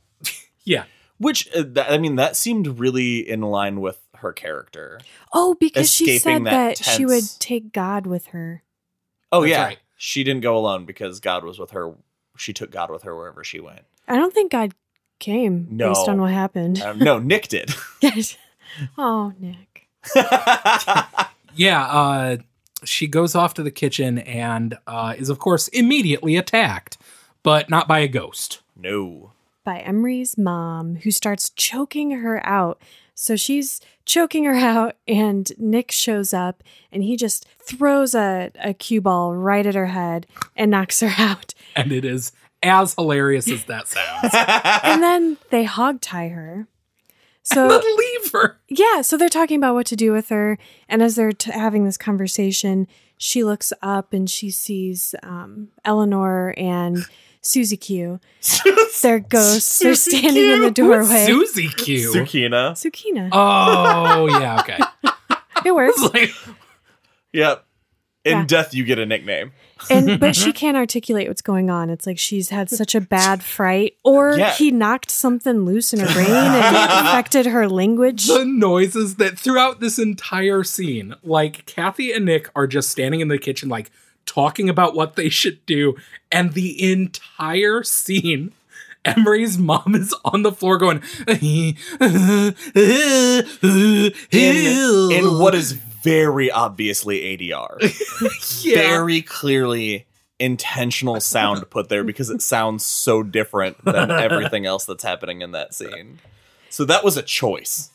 [0.63, 0.83] Yeah,
[1.17, 4.99] Which uh, th- I mean, that seemed really in line with her character.
[5.33, 8.63] Oh, because she Escaping said that that, she would take God with her.
[9.31, 9.79] Oh That's yeah, right.
[9.97, 11.93] she didn't go alone because God was with her.
[12.37, 13.81] She took God with her wherever she went.
[14.07, 14.73] I don't think God
[15.19, 15.89] came No.
[15.89, 16.81] based on what happened.
[16.81, 17.73] Um, no, Nick did.
[18.01, 18.37] Yes.
[18.97, 19.87] oh, Nick.
[21.55, 21.83] yeah.
[21.85, 22.37] Uh,
[22.83, 26.97] she goes off to the kitchen and uh, is, of course, immediately attacked,
[27.43, 28.61] but not by a ghost.
[28.75, 29.31] no.
[29.63, 32.81] By Emery's mom, who starts choking her out.
[33.13, 38.73] So she's choking her out, and Nick shows up and he just throws a, a
[38.73, 41.53] cue ball right at her head and knocks her out.
[41.75, 42.31] And it is
[42.63, 44.33] as hilarious as that sounds.
[44.83, 46.67] And then they hog tie her.
[47.43, 48.59] So But leave her.
[48.69, 51.85] Yeah, so they're talking about what to do with her, and as they're t- having
[51.85, 52.87] this conversation,
[53.21, 57.05] she looks up and she sees um, Eleanor and
[57.41, 58.19] Susie Q.
[59.03, 59.77] They're ghosts.
[59.77, 61.25] they're Susie standing in the doorway.
[61.27, 62.11] Susie Q.
[62.13, 62.71] Zucchina.
[62.71, 63.29] Sukeena.
[63.31, 64.79] Oh, yeah, okay.
[65.65, 66.01] it works.
[66.13, 66.31] Like,
[67.33, 67.63] Yep.
[68.23, 68.45] In Yeah.
[68.45, 69.51] death, you get a nickname.
[69.89, 71.89] And but she can't articulate what's going on.
[71.89, 74.53] It's like she's had such a bad fright, or Yeah.
[74.53, 78.27] he knocked something loose in her brain and it affected her language.
[78.27, 83.27] the noises that throughout this entire scene, like Kathy and Nick are just standing in
[83.27, 83.89] the kitchen, like
[84.27, 85.95] talking about what they should do,
[86.31, 88.51] and the entire scene.
[89.03, 91.75] Emery's mom is on the floor going, In,
[95.11, 98.63] in what is very obviously ADR.
[98.63, 98.75] yeah.
[98.75, 100.05] Very clearly
[100.39, 105.51] intentional sound put there because it sounds so different than everything else that's happening in
[105.51, 106.19] that scene.
[106.69, 107.91] So that was a choice.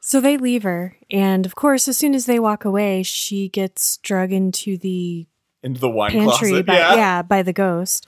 [0.00, 3.96] So they leave her, and of course, as soon as they walk away, she gets
[3.98, 5.26] drug into the
[5.62, 6.66] Into the wine pantry closet.
[6.66, 6.94] by yeah.
[6.94, 7.22] yeah.
[7.22, 8.06] by the ghost.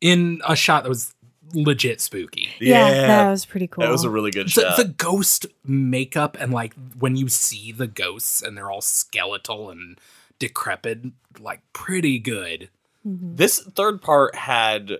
[0.00, 1.13] in a shot that was
[1.54, 2.50] legit spooky.
[2.60, 3.06] Yeah, Yeah.
[3.06, 3.82] that was pretty cool.
[3.84, 4.76] That was a really good The, shot.
[4.76, 9.98] the ghost makeup and like when you see the ghosts and they're all skeletal and
[10.38, 11.00] decrepit,
[11.38, 12.68] like pretty good.
[13.04, 14.98] this third part had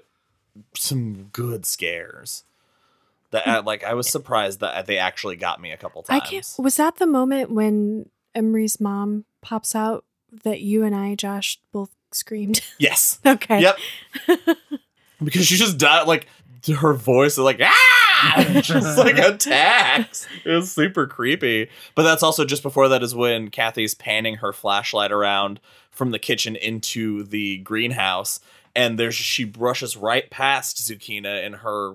[0.76, 2.44] some good scares.
[3.30, 6.16] That uh, like I was surprised that they actually got me a couple times.
[6.16, 6.30] I times.
[6.54, 6.64] can't.
[6.64, 10.04] Was that the moment when Emery's mom pops out
[10.44, 12.60] that you and I, Josh, both screamed?
[12.78, 13.18] Yes.
[13.26, 13.60] okay.
[13.62, 13.78] Yep.
[15.24, 16.26] because she just died like
[16.72, 20.26] her voice is like ah and just like attacks.
[20.44, 21.68] It was super creepy.
[21.94, 26.18] But that's also just before that is when Kathy's panning her flashlight around from the
[26.18, 28.40] kitchen into the greenhouse
[28.74, 31.94] and there's she brushes right past Zucchina in her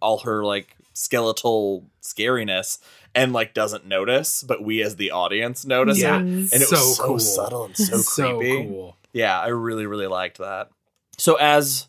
[0.00, 2.78] all her like skeletal scariness
[3.14, 6.16] and like doesn't notice, but we as the audience notice Yeah.
[6.16, 6.20] it.
[6.22, 7.18] And it So was so cool.
[7.18, 8.64] subtle and so So creepy.
[8.68, 8.96] cool.
[9.12, 10.70] Yeah, I really, really liked that.
[11.18, 11.86] So as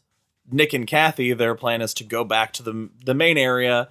[0.52, 3.90] Nick and Kathy, their plan is to go back to the the main area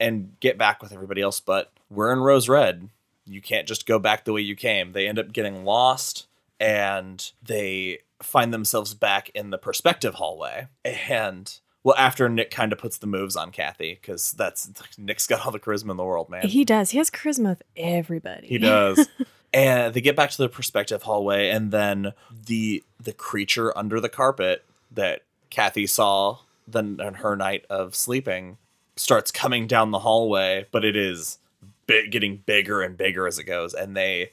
[0.00, 1.40] and get back with everybody else.
[1.40, 2.88] But we're in Rose Red.
[3.26, 4.92] You can't just go back the way you came.
[4.92, 6.26] They end up getting lost
[6.60, 10.68] and they find themselves back in the perspective hallway.
[10.84, 15.44] And well, after Nick kind of puts the moves on Kathy, because that's Nick's got
[15.44, 16.48] all the charisma in the world, man.
[16.48, 16.90] He does.
[16.90, 18.46] He has charisma with everybody.
[18.48, 19.08] He does.
[19.52, 22.12] and they get back to the perspective hallway, and then
[22.46, 25.22] the the creature under the carpet that
[25.54, 28.58] Kathy saw then her night of sleeping
[28.96, 31.38] starts coming down the hallway, but it is
[31.86, 34.32] getting bigger and bigger as it goes, and they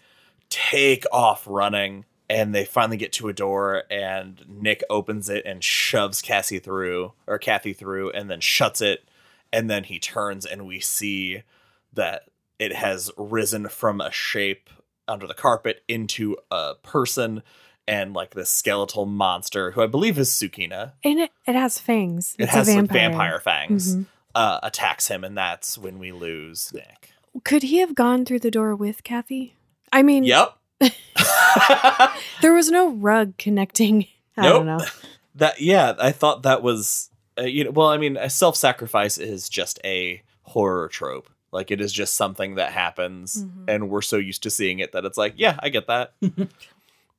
[0.50, 2.06] take off running.
[2.30, 7.12] And they finally get to a door, and Nick opens it and shoves Cassie through,
[7.28, 9.04] or Kathy through, and then shuts it.
[9.52, 11.44] And then he turns, and we see
[11.92, 14.70] that it has risen from a shape
[15.10, 17.44] under the carpet into a person
[17.92, 20.94] and like this skeletal monster who I believe is Sukeena.
[21.04, 22.36] And it, it has fangs.
[22.40, 23.10] It It's has a like vampire.
[23.10, 23.96] vampire fangs.
[23.98, 24.06] Mhm.
[24.34, 27.12] Uh, attacks him, and that's when we lose Nick.
[27.44, 29.56] Could he have gone through the door with Kathy?
[29.92, 30.56] I mean, Yep.
[32.42, 34.08] there was no rug connecting.
[34.38, 34.80] I don't know.
[35.36, 37.72] that yeah, I thought that was uh, you know.
[37.72, 41.30] Well, I mean, a self-sacrifice is just a horror trope.
[41.52, 43.66] Like it is just something that happens, Mhm.
[43.68, 46.14] and we're so used to seeing it that it's like, yeah, I get that.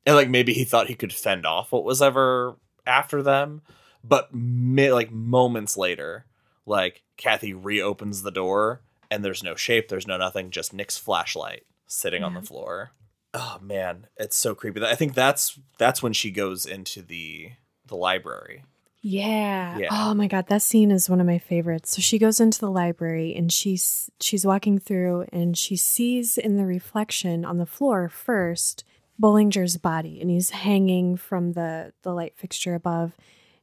[0.07, 3.63] And like maybe he thought he could fend off what was ever after them,
[4.05, 6.27] but mi- like moments later,
[6.67, 11.65] like Kathy reopens the door, and there's no shape, there's no nothing, just Nick's flashlight
[11.87, 12.47] sitting on the mm-hmm.
[12.47, 12.93] floor.
[13.35, 14.85] oh man, it's so creepy.
[14.85, 17.51] I think that's that's when she goes into the
[17.87, 18.65] the library.
[19.05, 19.79] Yeah.
[19.79, 19.89] Yeah.
[19.91, 21.91] Oh my god, that scene is one of my favorites.
[21.91, 26.57] So she goes into the library and she's she's walking through and she sees in
[26.57, 28.85] the reflection on the floor first
[29.23, 33.17] Bollinger's body and he's hanging from the the light fixture above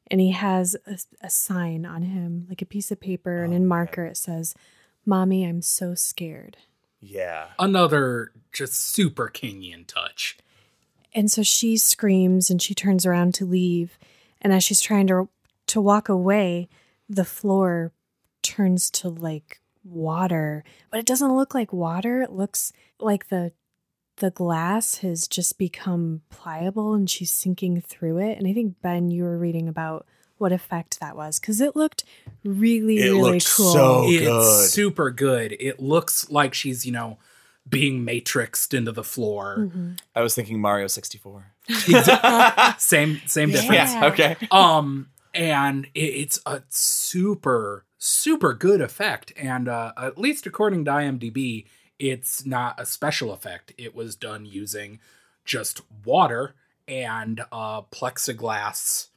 [0.07, 3.63] and he has a, a sign on him like a piece of paper and in
[3.63, 4.55] oh, marker it says
[5.05, 6.57] Mommy, I'm so scared.
[6.99, 7.47] Yeah.
[7.57, 10.37] Another just super Kingian touch.
[11.13, 13.97] And so she screams and she turns around to leave.
[14.41, 15.29] And as she's trying to
[15.67, 16.67] to walk away,
[17.07, 17.91] the floor
[18.41, 20.63] turns to like water.
[20.91, 22.21] But it doesn't look like water.
[22.21, 23.51] It looks like the
[24.19, 28.37] the glass has just become pliable and she's sinking through it.
[28.37, 30.05] And I think Ben, you were reading about
[30.37, 32.03] what effect that was because it looked
[32.45, 33.73] really, It really looked cool.
[33.73, 34.69] so- it's good.
[34.69, 35.55] super good.
[35.59, 37.17] It looks like she's, you know,
[37.67, 39.69] being matrixed into the floor.
[39.71, 39.99] Mhm.
[40.15, 41.51] I was thinking Mario 64.
[42.77, 43.93] Same same difference.
[43.93, 44.35] yeah, okay.
[44.51, 50.91] Um and it, it's a super super good effect and uh at least according to
[50.91, 51.65] IMDb,
[51.99, 53.73] it's not a special effect.
[53.77, 54.99] It was done using
[55.45, 56.55] just water
[56.87, 59.07] and a plexiglass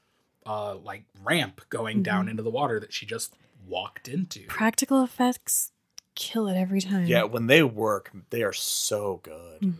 [0.44, 3.34] uh like ramp going down into the water that she just
[3.66, 4.40] walked into.
[4.48, 5.70] Practical effects
[6.14, 7.06] kill it every time.
[7.06, 9.60] Yeah, when they work, they are so good.
[9.62, 9.74] Mhm.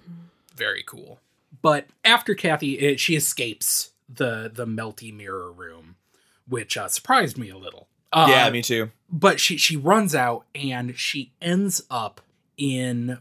[0.55, 1.19] very cool.
[1.63, 5.97] But after Kathy, it, she escapes the the melty mirror room,
[6.47, 7.89] which uh, surprised me a little.
[8.13, 8.91] Uh, yeah, me too.
[9.11, 12.21] but she she runs out and she ends up
[12.57, 13.19] in,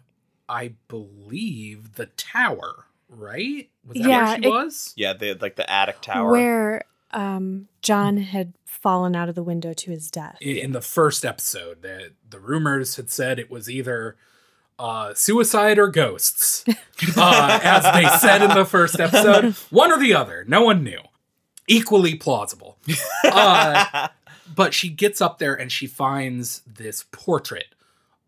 [0.50, 2.86] I believe, the tower.
[3.10, 3.70] Right?
[3.86, 4.94] Was that Yeah, where she it- was?
[4.96, 6.32] Yeah, they like the attic tower.
[6.32, 10.38] Where um, John had fallen out of the window to his death.
[10.42, 14.16] In, in the first episode, the the rumors had said it was either.
[14.80, 16.66] Uh, suicide or ghosts,
[17.16, 20.44] uh, as they said in the first episode, one or the other.
[20.48, 21.02] No one knew.
[21.68, 22.80] Equally plausible.
[23.24, 24.08] Uh,
[24.56, 27.76] but she gets up there and she finds this portrait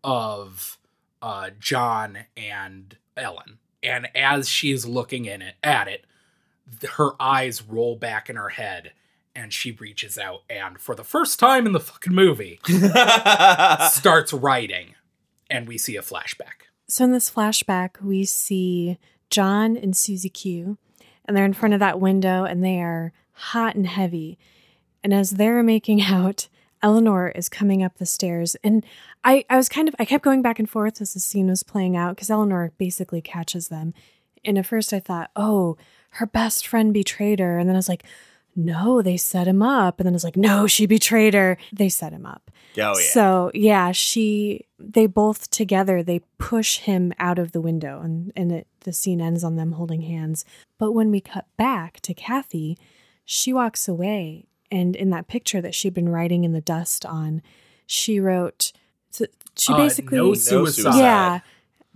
[0.04, 0.78] of
[1.24, 3.58] uh, John and Ellen.
[3.82, 6.04] And as she's looking in it at it,
[6.96, 8.92] her eyes roll back in her head
[9.34, 12.60] and she reaches out and for the first time in the fucking movie
[13.90, 14.94] starts writing
[15.48, 16.68] and we see a flashback.
[16.88, 18.98] So in this flashback, we see
[19.30, 20.76] John and Susie Q,
[21.24, 24.38] and they're in front of that window and they are hot and heavy.
[25.02, 26.48] And as they're making out,
[26.82, 28.56] Eleanor is coming up the stairs.
[28.62, 28.84] And
[29.24, 31.62] I, I was kind of, I kept going back and forth as the scene was
[31.62, 33.94] playing out because Eleanor basically catches them.
[34.44, 35.76] And at first I thought, oh,
[36.10, 37.58] her best friend betrayed her.
[37.58, 38.04] And then I was like,
[38.56, 39.98] no, they set him up.
[39.98, 41.56] And then I was like, no, she betrayed her.
[41.72, 42.50] They set him up.
[42.94, 43.10] oh yeah.
[43.12, 48.52] So yeah, she they both together they push him out of the window and and
[48.52, 50.44] it, the scene ends on them holding hands.
[50.78, 52.76] But when we cut back to Kathy,
[53.24, 57.42] she walks away and in that picture that she'd been writing in the dust on,
[57.86, 58.72] she wrote
[59.14, 60.74] so she Uh, basically no suicide.
[60.82, 60.98] suicide.
[60.98, 61.40] yeah,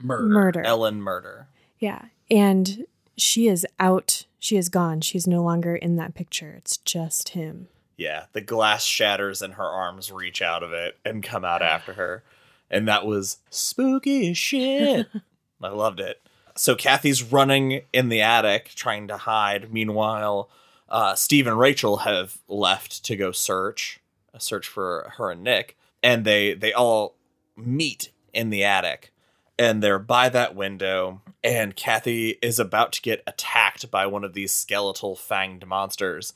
[0.01, 0.23] Murder.
[0.25, 0.63] murder.
[0.63, 1.49] Ellen murder.
[1.79, 2.07] Yeah.
[2.31, 4.27] And she is out.
[4.39, 5.01] She is gone.
[5.01, 6.55] She's no longer in that picture.
[6.57, 7.69] It's just him.
[7.97, 11.95] Yeah, the glass shatters and her arms reach out of it and come out after
[11.95, 12.23] her.
[12.71, 15.07] And that was spooky as shit.
[15.63, 16.21] I loved it.
[16.55, 19.73] So Kathy's running in the attic trying to hide.
[19.73, 20.49] Meanwhile,
[20.89, 24.01] uh, Steve and Rachel have left to go search,
[24.35, 27.15] a search for her and Nick, and they they all
[27.57, 29.13] meet in the attic,
[29.59, 31.21] and they're by that window.
[31.45, 36.33] And Kathy is about to get attacked by one of these skeletal fanged monsters,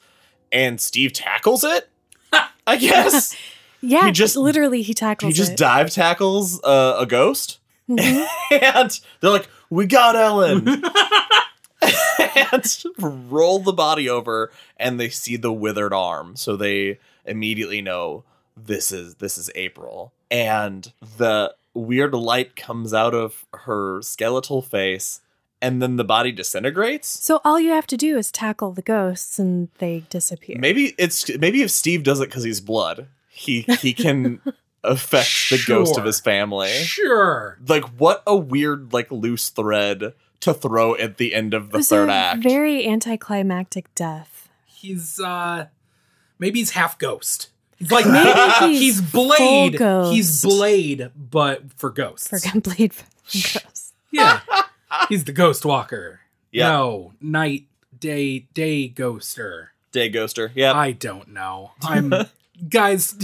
[0.52, 1.88] and Steve tackles it.
[2.66, 3.36] I guess
[3.84, 5.58] Yeah, He just- literally he tackles he just it.
[5.58, 7.58] dive tackles uh, a ghost,
[7.90, 8.26] Mhm.
[8.52, 10.68] and they're like, "We got Ellen."
[12.52, 12.84] and
[13.28, 18.22] roll the body over and they see the withered arm so they immediately know
[18.56, 25.20] this is this is april and the weird light comes out of her skeletal face
[25.60, 29.38] and then the body disintegrates So all you have to do is tackle the ghosts
[29.38, 30.56] and they disappear.
[30.58, 34.40] maybe it's maybe if steve does it because he's blood he he can
[34.84, 37.58] affect the ghost of his family Sure.
[37.68, 41.78] like what a weird like loose thread to throw at the end of It the
[41.78, 44.48] was third a act very anticlimactic death.
[44.66, 45.66] He's uh
[46.40, 47.50] maybe he's half ghost.
[47.82, 49.80] He's like Maybe he's, he's Blade.
[50.12, 50.40] He's.
[50.42, 52.28] Blade, but for ghosts.
[52.28, 53.92] For Blade for ghosts.
[54.12, 54.38] Yeah.
[55.08, 56.20] he's the ghost walker.
[56.52, 56.68] Yeah.
[56.68, 57.64] No, night,
[57.98, 59.68] day, day ghoster.
[59.90, 61.72] day ghoster yeah I don't know.
[61.82, 62.12] I'm
[62.68, 63.16] guys,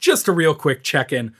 [0.00, 1.32] just a real quick check-in.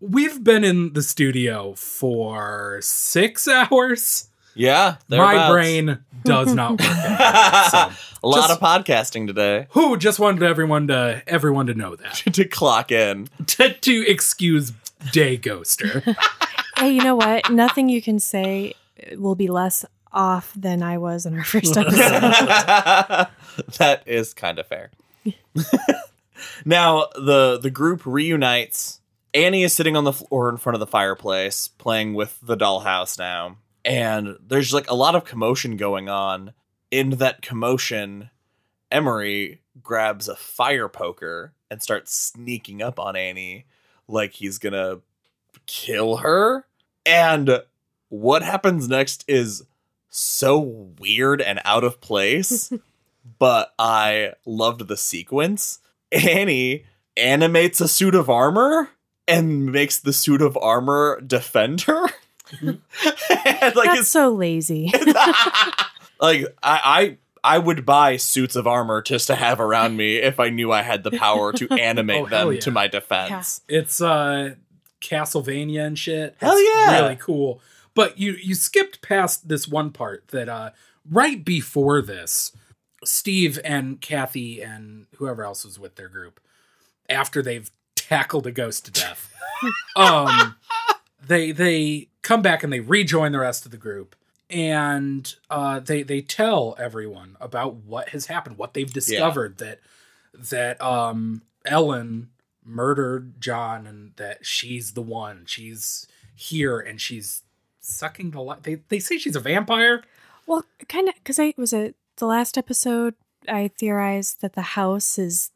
[0.00, 4.30] We've been in the studio for six hours.
[4.54, 5.52] Yeah, My thereabouts.
[5.52, 6.80] brain does not work.
[6.80, 7.90] anymore, so.
[8.22, 12.14] a lot Just- of podcasting today Who just wanted everyone to everyone to know that
[12.32, 13.28] to clock in.
[13.46, 14.72] to, to excuse
[15.12, 16.16] Day Ghoster.
[16.78, 17.50] Hey, you know what?
[17.50, 18.74] Nothing you can say
[19.16, 21.98] will be less off than I was in our first episode.
[23.78, 24.90] that is kind of fair.
[26.64, 29.00] now the the group reunites.
[29.32, 33.18] Annie is sitting on the floor in front of the fireplace, playing with the dollhouse
[33.18, 36.52] now, and there's like a lot of commotion going on.
[36.90, 38.30] In that commotion,
[38.90, 43.66] Emery grabs a fire poker and starts sneaking up on Annie
[44.06, 45.00] like he's gonna
[45.66, 46.66] kill her.
[47.04, 47.62] And
[48.08, 49.64] what happens next is
[50.08, 50.58] so
[50.98, 52.72] weird and out of place,
[53.38, 55.80] but I loved the sequence.
[56.12, 56.84] Annie
[57.16, 58.90] animates a suit of armor
[59.26, 62.06] and makes the suit of armor defend her.
[62.62, 64.90] and like That's it's so lazy.
[66.20, 70.40] like I, I I would buy suits of armor just to have around me if
[70.40, 72.60] I knew I had the power to animate Oh, them yeah.
[72.60, 73.60] to my defense.
[73.68, 74.54] It's uh
[75.00, 76.36] Castlevania and shit.
[76.40, 77.00] Hell It's yeah.
[77.02, 77.60] Really cool.
[77.94, 80.70] But you you skipped past this one part that uh
[81.10, 82.52] right before this,
[83.04, 86.40] Steve and Kathy and whoever else was with their group,
[87.10, 89.30] after they've tackled a ghost to death,
[89.96, 90.56] um
[91.26, 94.16] they they come back and they rejoin the rest of the group
[94.50, 99.80] and uh they they tell everyone about what has happened, what they've discovered that
[100.32, 102.28] that um Ellen
[102.64, 105.44] murdered John and that she's the one.
[105.46, 107.42] She's here and she's
[107.80, 108.62] sucking the life.
[108.62, 110.02] They they say she's a vampire.
[110.46, 113.14] well, kind of, because I was it the last episode.
[113.48, 115.50] I theorized that the house is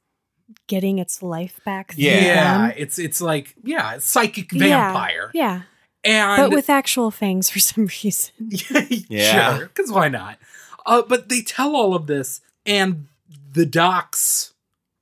[0.66, 1.94] getting its life back.
[1.96, 2.68] Yeah.
[2.68, 2.72] them.
[2.76, 5.30] it's it's like yeah, it's psychic Yeah, vampire.
[5.34, 5.62] Yeah,
[6.04, 8.32] And but with actual fangs for some reason.
[9.08, 9.58] Yeah.
[9.58, 10.38] sure, because why not?
[10.86, 13.06] Uh, but they tell all of this, and
[13.52, 14.54] the doc's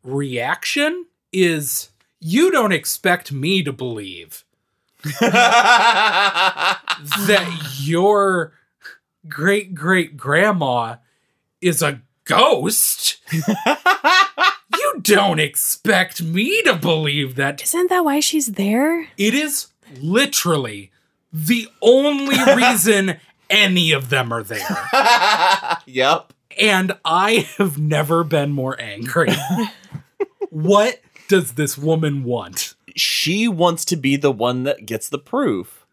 [0.03, 1.91] reaction is,
[2.21, 4.45] "You don't expect me to believe
[5.21, 6.81] that
[7.81, 8.53] your
[9.29, 10.97] great great grandma
[11.61, 13.19] is a ghost."
[14.75, 17.63] You don't expect me to believe that.
[17.63, 19.09] Isn't that why she's there?
[19.17, 19.69] It is
[20.01, 20.91] literally
[21.33, 23.17] the only reason
[23.49, 24.67] any of them are there.
[25.87, 26.33] yep.
[26.61, 29.31] And I have never been more angry.
[30.51, 32.75] what does this woman want?
[32.95, 35.85] She wants to be the one that gets the proof.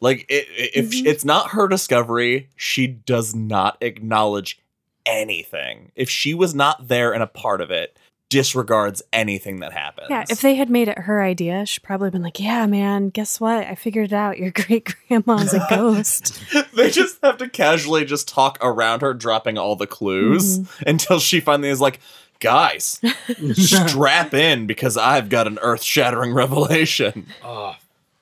[0.00, 1.06] Like i i- if Mhm.
[1.06, 4.58] it's not her discovery, she does not acknowledge
[5.04, 5.92] anything.
[5.94, 7.96] If she was not there and a part of it,
[8.28, 10.08] disregards anything that happens.
[10.10, 13.40] Yeah, if they had made it her idea, she'd probably been like, "Yeah, man, guess
[13.40, 13.66] what?
[13.66, 14.38] I figured it out.
[14.38, 16.42] Your great grandma's a ghost."
[16.74, 21.40] they just have to casually just talk around her, dropping all the clues until she
[21.40, 22.00] finally is like,
[22.40, 23.00] guys,
[23.52, 27.26] strap in because I've got an earth shattering revelation.
[27.42, 27.74] Ugh.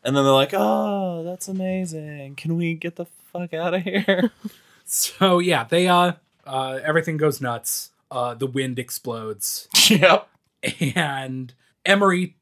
[0.02, 2.34] And then they're like, oh, that's amazing.
[2.36, 4.30] Can we get the fuck out of here?
[4.84, 6.12] so yeah, they uh
[6.46, 7.90] uh everything goes nuts.
[8.14, 9.68] Uh the wind explodes.
[9.90, 10.28] yep.
[10.94, 11.52] And
[11.84, 12.36] Emery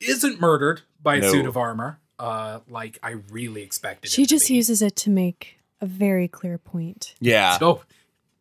[0.00, 1.30] isn't murdered by a No.
[1.30, 2.00] suit of armor.
[2.18, 4.54] Uh like I really expected she it to just be.
[4.54, 7.14] uses it to make a very clear point.
[7.20, 7.58] Yeah.
[7.58, 7.82] So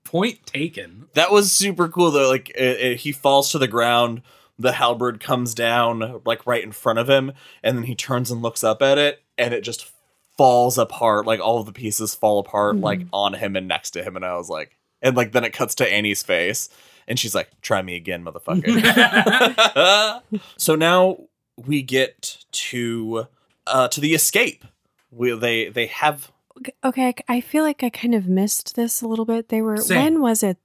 [0.04, 1.08] point taken.
[1.14, 2.30] That was super cool though.
[2.30, 4.22] Like it, it- he falls to the ground,
[4.58, 8.42] the halberd comes down like right in front of him, and then he turns and
[8.42, 9.92] looks up at it, and it just
[10.38, 11.26] falls apart.
[11.28, 14.16] Like all of the pieces fall apart, like on him and next to him.
[14.16, 16.70] And I was like, and like then it cuts to Annie's face,
[17.08, 18.72] and she's like, "Try me again, motherfucker."
[20.58, 21.18] so now
[21.56, 23.28] we get to
[23.66, 24.64] uh to the escape.
[25.12, 26.32] We they they have
[26.84, 29.50] Okay, I- I feel like I kind of missed this a little bit.
[29.50, 29.98] They were Same.
[30.16, 30.58] when was it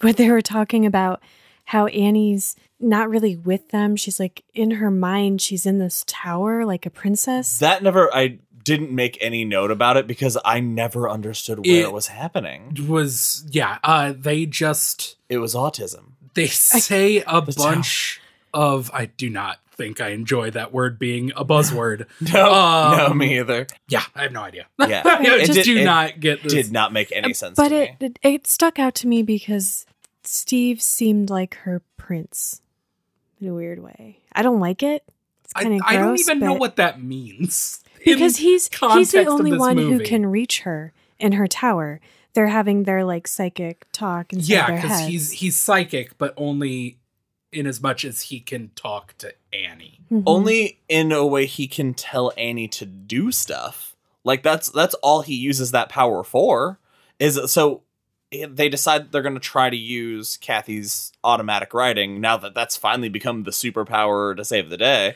[0.00, 1.22] when they were talking about
[1.64, 3.96] how Annie's not really with them.
[3.96, 7.58] She's like in her mind, she's in this tower like a princess.
[7.58, 8.38] that never I
[8.68, 12.76] didn't make any note about it because I never understood where It- it was happening.
[12.86, 16.12] Was yeah, uh they just It was autism.
[16.34, 18.20] they say a The bunch
[18.54, 22.06] of I do not think I enjoy that word being a buzzword.
[22.20, 22.44] No,
[22.96, 23.66] no, Um, me either.
[23.88, 24.66] yeah, I have no idea.
[24.78, 26.52] Yeah, I It just did- do not get this.
[26.52, 27.56] Did not make any sense.
[27.56, 28.06] but to it, me.
[28.06, 29.86] it it stuck out to me because
[30.24, 32.60] Steve seemed like her prince
[33.40, 34.18] in a weird way.
[34.32, 35.02] I don't like it.
[35.44, 37.82] It's I, kind of I don't gross, even know what that means.
[38.08, 42.00] In because he's he's the only this one who can reach her in her tower.
[42.34, 46.98] They're having their like psychic talk inside yeah, because he's he's psychic, but only
[47.52, 50.00] in as much as he can talk to Annie.
[50.10, 50.22] Mhm.
[50.26, 53.96] only in a way he can tell Annie to do stuff.
[54.24, 56.78] Like that's that's all he uses that power for.
[57.18, 57.82] is so
[58.30, 63.08] they decide they're going to try to use Kathy's automatic writing now that that's finally
[63.08, 65.14] become the superpower to save the day.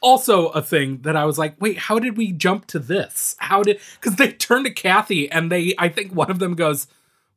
[0.00, 3.34] Also, a thing that I was like, wait, how did we jump to this?
[3.38, 6.86] How did because they turn to Kathy and they, I think one of them goes,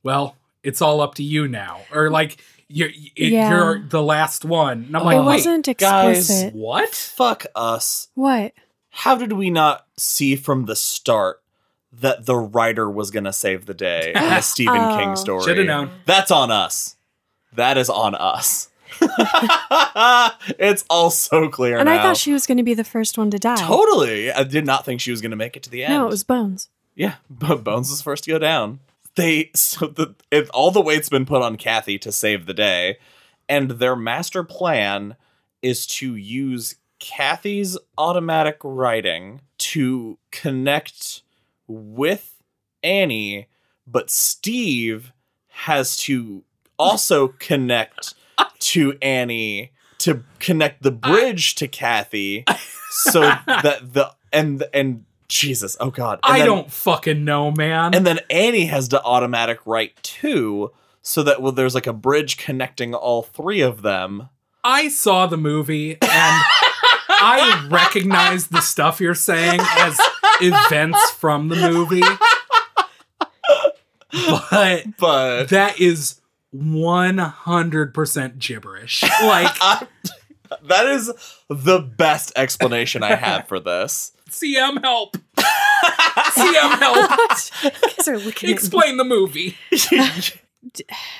[0.03, 2.37] "Well, it's all up to you now," or like,
[2.67, 3.49] "You're it, Yeah.
[3.49, 6.19] you're the last one." And I'm like, it wait, wasn't guys.
[6.29, 6.53] explicit.
[6.53, 6.89] what?
[6.89, 8.09] Fuck us.
[8.13, 8.53] What?
[8.91, 11.41] How did we not see from the start
[11.93, 14.97] that the writer was going to save the day in a Stephen Oh.
[14.97, 15.43] King story?
[15.45, 15.89] Should have known.
[16.05, 16.95] That's on us.
[17.53, 18.69] That is on us.
[20.59, 21.99] it's all so clear And now.
[21.99, 23.55] I thought she was going to be the first one to die.
[23.55, 24.31] totally.
[24.31, 25.93] I did not think she was going to make it to the end.
[25.93, 26.69] No, it was Bones.
[26.95, 28.79] Yeah, but Bones was first to go down.
[29.15, 32.97] They so the it, all the weight's been put on Kathy to save the day,
[33.49, 35.17] and their master plan
[35.61, 41.23] is to use Kathy's automatic writing to connect
[41.67, 42.35] with
[42.83, 43.47] Annie,
[43.85, 45.11] but Steve
[45.49, 46.43] has to
[46.79, 48.13] also connect
[48.59, 52.43] to Annie to connect the bridge to Kathy
[52.89, 56.19] so that the and and Jesus, oh god.
[56.23, 57.93] And I then- don't fucking know, man.
[57.95, 60.71] and then Annie has to automatic write too,
[61.01, 64.29] so that well, there's like a bridge connecting all three of them.
[64.63, 66.01] I saw the movie and
[67.09, 69.99] I recognize the stuff you're saying as
[70.41, 72.01] events from the movie.
[74.51, 76.19] But But that is
[76.55, 79.03] 100% gibberish.
[79.23, 79.87] Like, I-
[80.63, 81.11] that is
[81.49, 84.11] the best explanation I have for this.
[84.29, 85.15] CM help.
[85.37, 87.11] CM help.
[87.63, 88.51] You guys are looking at me.
[88.53, 89.57] Explain the movie.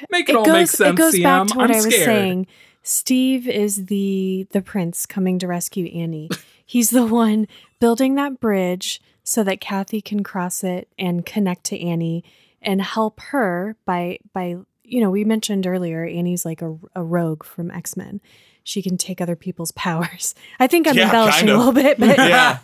[0.09, 1.23] Make it, It all make sense, it goes CM.
[1.23, 2.05] back to what I'm i was scared.
[2.05, 2.47] saying.
[2.83, 6.29] Steve is the the prince coming to rescue Annie.
[6.65, 7.47] He's the one
[7.79, 12.23] building that bridge so that Kathy can cross it and connect to Annie
[12.61, 17.43] and help her by by you know we mentioned earlier Annie's like a, a rogue
[17.43, 18.21] from X Men.
[18.63, 20.35] She can take other people's powers.
[20.59, 22.59] I think I'm Yeah, embellishing kind a little bit, but yeah.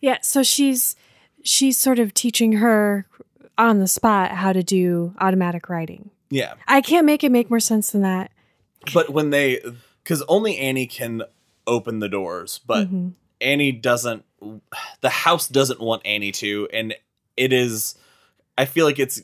[0.00, 0.96] yeah, so she's
[1.44, 3.06] she's sort of teaching her
[3.56, 6.10] on the spot how to do automatic writing.
[6.30, 6.54] Yeah.
[6.66, 8.30] I can't make it make more sense than that.
[8.94, 9.60] But when they
[10.04, 11.22] because only Annie can
[11.66, 13.12] open the doors, but Mhm.
[13.40, 14.24] Annie doesn't
[15.00, 16.94] the house doesn't want Annie to, and
[17.36, 17.96] it is
[18.56, 19.22] I feel like it's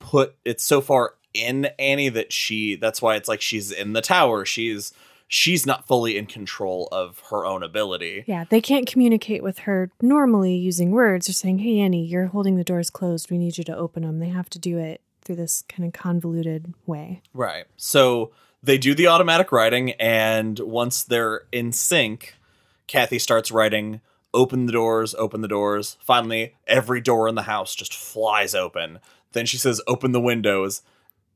[0.00, 4.00] put it's so far in Annie that she that's why it's like she's in the
[4.00, 4.44] tower.
[4.44, 4.92] She's
[5.28, 8.24] she's not fully in control of her own ability.
[8.26, 12.56] Yeah, they can't communicate with her normally using words or saying, "Hey Annie, you're holding
[12.56, 13.30] the doors closed.
[13.30, 15.92] We need you to open them." They have to do it through this kind of
[15.92, 17.22] convoluted way.
[17.32, 17.64] Right.
[17.76, 18.30] So
[18.62, 22.34] they do the automatic writing, and once they're in sync,
[22.86, 24.00] Kathy starts writing,
[24.32, 25.96] open the doors, open the doors.
[26.00, 28.98] Finally, every door in the house just flies open.
[29.32, 30.82] Then she says, open the windows.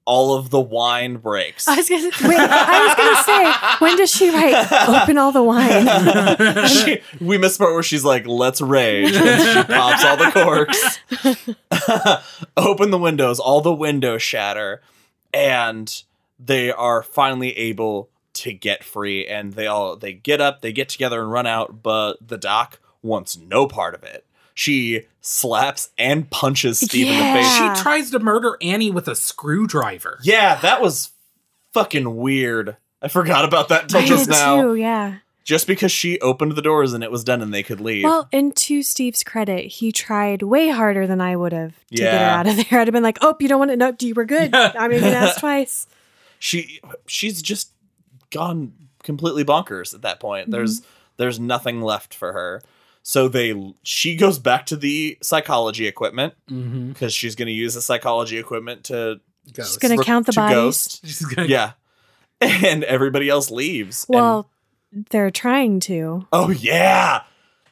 [0.09, 1.69] All of the wine breaks.
[1.69, 2.39] I was gonna wait.
[2.41, 4.73] I was gonna say, when does she write?
[5.03, 6.67] Open all the wine.
[6.67, 9.15] she, we miss the part where she's like, let's rage.
[9.15, 10.99] And she pops all the corks.
[12.57, 14.81] Open the windows, all the windows shatter,
[15.35, 16.03] and
[16.39, 19.27] they are finally able to get free.
[19.27, 22.81] And they all they get up, they get together and run out, but the doc
[23.03, 24.25] wants no part of it.
[24.59, 27.47] She slaps and punches Steve in the face.
[27.55, 30.19] She tries to murder Annie with a screwdriver.
[30.25, 31.13] Yeah, that was
[31.73, 32.77] fucking weird.
[33.01, 34.61] I forgot about that till I just now.
[34.61, 34.75] too.
[34.75, 35.19] Yeah.
[35.45, 38.03] Just because she opened the doors and it was done and they could leave.
[38.03, 42.21] Well, and to Steve's credit, he tried way harder than I would have to get
[42.21, 42.81] her out of there.
[42.81, 43.77] I'd have been like, "Oh, you don't want to?
[43.77, 44.53] No, you were good.
[44.53, 45.87] I'm even ask twice."
[46.41, 47.71] she she's just
[48.31, 48.73] gone
[49.05, 50.51] completely bonkers at that point.
[50.51, 50.91] There's mm-hmm.
[51.17, 52.61] there's nothing left for her.
[53.11, 53.55] So they
[53.85, 56.89] she goes back to the psychology equipment Mm-hmm.
[56.89, 59.21] because she's going to use the psychology equipment to
[59.57, 60.55] She's gonna count the to bodies.
[60.55, 61.01] ghost.
[61.07, 61.73] She's gonna, Yeah.
[62.43, 64.05] And everybody else leaves.
[64.11, 64.51] And- Well,
[65.09, 66.27] they're trying to.
[66.35, 67.23] oh yeah.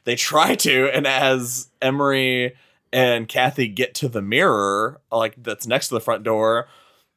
[0.05, 2.57] They try to and as Emery
[2.91, 6.66] and Kathy get to the mirror like that's next to the front door,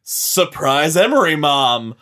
[0.10, 1.94] surprise Emery mom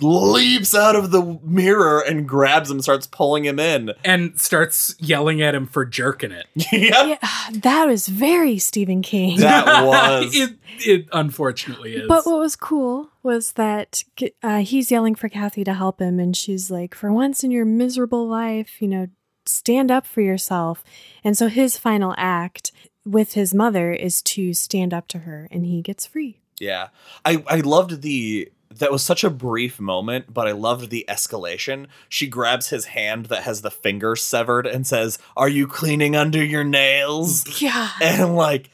[0.00, 3.92] leaps out of the mirror and grabs him, starts pulling him in.
[4.02, 6.46] and starts yelling at him for jerking it.
[6.72, 7.20] yep.
[7.22, 9.38] Yeah, that was very Stephen King.
[9.40, 12.08] That was it, it unfortunately is.
[12.08, 14.02] But what was cool was that
[14.42, 17.66] uh, he's yelling for Kathy to help him, and she's like, "For once in your
[17.66, 19.08] miserable life, you know,
[19.44, 20.82] stand up for yourself."
[21.22, 22.72] And so his final act
[23.04, 26.40] with his mother is to stand up to her, and he gets free.
[26.58, 26.88] Yeah.
[27.24, 31.86] I I loved the that was such a brief moment, but I loved the escalation.
[32.08, 36.42] She grabs his hand that has the finger severed and says, "Are you cleaning under
[36.44, 38.70] your nails?" Yeah, And like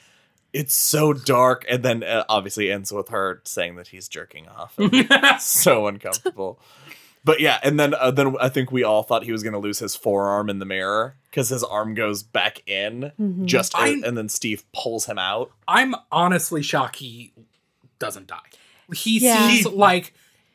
[0.53, 4.75] it's so dark, and then uh, obviously ends with her saying that he's jerking off.
[5.41, 6.59] so uncomfortable.
[7.23, 9.59] But yeah, and then uh, then I think we all thought he was going to
[9.59, 13.45] lose his forearm in the mirror because his arm goes back in, Mhm.
[13.45, 15.51] just I- and then Steve pulls him out.
[15.69, 17.33] I'm honestly shocked he
[18.01, 18.39] doesn't die.
[18.93, 19.49] He Yeah.
[19.49, 20.13] seems like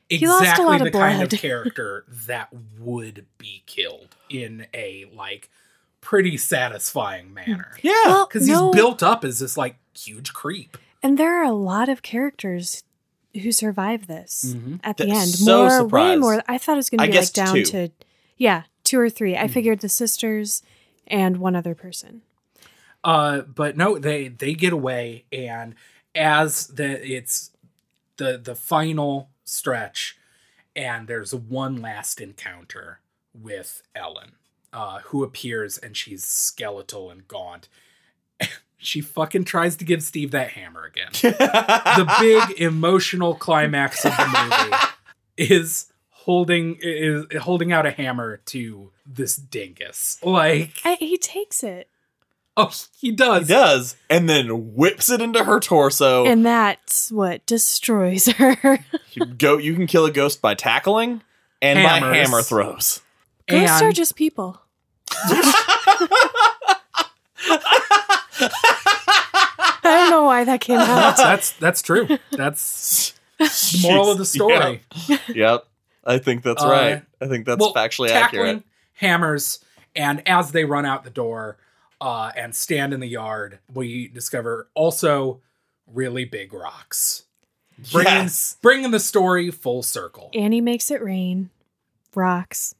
[0.09, 1.39] He lost a exactly lot the of kind of blood.
[1.39, 5.49] character that would be killed in a like
[6.01, 7.77] pretty satisfying manner.
[7.81, 10.77] Yeah, Well, Because no, he's built up as this like huge creep.
[11.01, 12.83] and there are a lot of characters
[13.33, 14.79] who survive this Mhm.
[14.83, 15.29] at the Th- end.
[15.29, 16.43] so more, way more.
[16.47, 17.63] I thought it was going to be guess like down two.
[17.65, 17.89] to,
[18.37, 19.35] yeah, two or three.
[19.35, 20.61] I figured the sisters
[21.07, 22.21] and one other person.
[23.03, 25.75] Uh, but no, they they get away, and
[26.15, 27.51] as the it's
[28.17, 30.17] the the final stretch,
[30.75, 32.99] and there's one last encounter
[33.33, 34.33] with Ellen,
[34.73, 37.67] uh, who appears, and she's skeletal and gaunt.
[38.77, 41.09] she fucking tries to give Steve that hammer again.
[41.21, 48.91] the big emotional climax of the movie is holding is holding out a hammer to
[49.05, 50.17] this dingus.
[50.23, 51.89] Like, I, he takes it,
[52.57, 53.47] oh, he does.
[53.47, 56.25] he does, and then whips it into her torso.
[56.25, 58.79] and that's what destroys her.
[59.11, 61.21] You go, you can kill a ghost by tackling
[61.61, 62.99] and by hammer throws.
[63.47, 64.59] Ghosts are just people.
[68.67, 71.17] I don't know why that came out.
[71.17, 72.07] that's that's true.
[72.31, 74.81] That's the moral of the story.
[75.07, 75.19] Yep.
[75.29, 75.65] Yep.
[76.05, 77.01] I think that's Uh, right.
[77.21, 78.63] I think that's well, factually tackling accurate.
[78.95, 79.59] hammers,
[79.95, 81.57] and as they run out the door
[82.05, 85.41] uh, and stand in the yard, we discover also
[85.91, 87.23] really big rocks,
[87.91, 88.57] bringing Yes.
[88.61, 90.29] bringing the story full circle.
[90.35, 91.49] Annie makes it rain.
[92.13, 92.75] Rocks.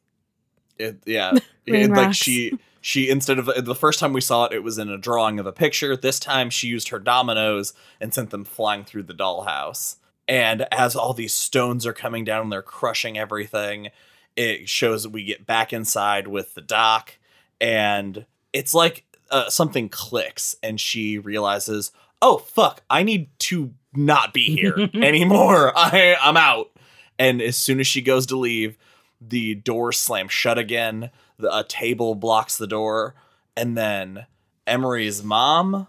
[0.78, 1.32] It, yeah.
[1.68, 4.78] Rain It- like she she instead of the first time we saw it, it was
[4.78, 5.98] in a drawing of a picture.
[5.98, 9.96] This time she used her dominoes and sent them flying through the dollhouse.
[10.28, 13.90] And as all these stones are coming down and they're crushing everything,
[14.36, 17.18] it shows that we get back inside with the doc,
[17.62, 24.34] and it's like uh, something clicks, and she realizes, "Oh fuck, I need to not
[24.34, 25.74] be here anymore.
[25.76, 26.72] I I'm out."
[27.18, 28.78] And as soon as she goes to leave,
[29.22, 31.12] the door slams shut again.
[31.38, 33.16] The, a table blocks the door,
[33.58, 34.26] and then
[34.68, 35.88] Emery's mom,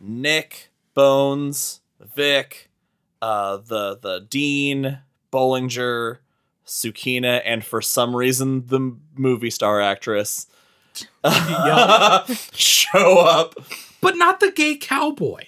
[0.00, 1.80] Nick, Bones,
[2.14, 2.70] Vic,
[3.20, 4.98] uh, the the dean,
[5.32, 6.18] Bollinger,
[6.66, 10.46] Sukeena, and for some reason the movie star actress
[12.54, 13.54] show up.
[14.00, 15.44] But not the gay cowboy.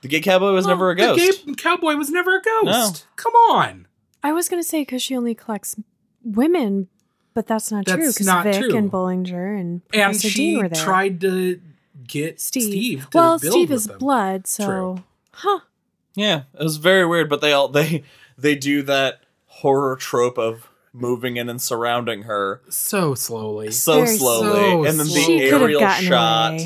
[0.00, 1.44] The gay cowboy was never a ghost.
[1.46, 2.64] The gay cowboy was never a ghost.
[2.66, 2.90] No.
[3.16, 3.86] Come on.
[4.22, 5.76] I was gonna say because she only collects
[6.24, 6.88] women,
[7.34, 7.96] but that's not true.
[7.96, 8.76] That's Because not Vic true.
[8.76, 10.82] and Bollinger and And Professor she Dean were there.
[10.84, 11.60] tried to
[12.06, 12.62] get Steve.
[12.64, 13.98] Steve, to well, build Steve with is them.
[13.98, 15.04] blood, so True.
[15.32, 15.60] huh?
[16.14, 18.02] Yeah, it was very weird, but they all they
[18.38, 23.70] they do that horror trope of moving in and surrounding her so slowly.
[23.70, 25.22] so Very slowly, So and then slowly.
[25.22, 26.58] She the could aerial shot,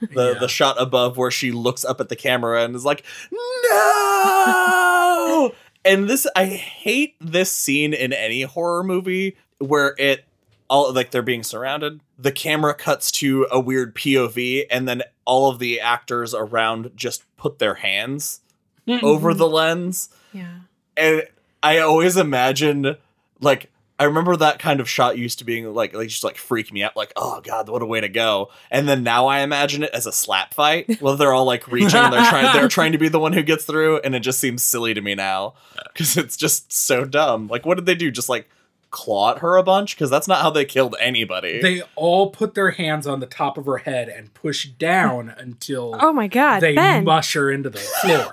[0.00, 0.38] the Yeah.
[0.38, 5.52] the shot above where she looks up at the camera and is like, "No!"
[5.84, 10.24] and this, I hate this scene in any horror movie where it
[10.70, 12.00] all like they're being surrounded.
[12.18, 17.24] The camera cuts to a weird POV, and then all of the actors around just
[17.36, 18.40] put their hands
[18.86, 19.04] mm-hmm.
[19.04, 20.60] over the lens Yeah.
[20.96, 21.24] and
[21.62, 22.96] I always imagine
[23.42, 26.72] like I remember that kind of shot used to being like like just like freak
[26.72, 29.82] me out like oh god what a way to go and then now I imagine
[29.84, 32.92] it as a slap fight where they're all like reaching and they're trying they're trying
[32.92, 35.54] to be the one who gets through and it just seems silly to me now
[35.92, 38.48] because it's just so dumb like what did they do just like
[38.90, 42.54] claw at her a bunch because that's not how they killed anybody They all put
[42.54, 46.60] their hands on the top of her head and push down until Oh my God,
[46.60, 47.04] they Ben.
[47.04, 48.32] mush her into the floor.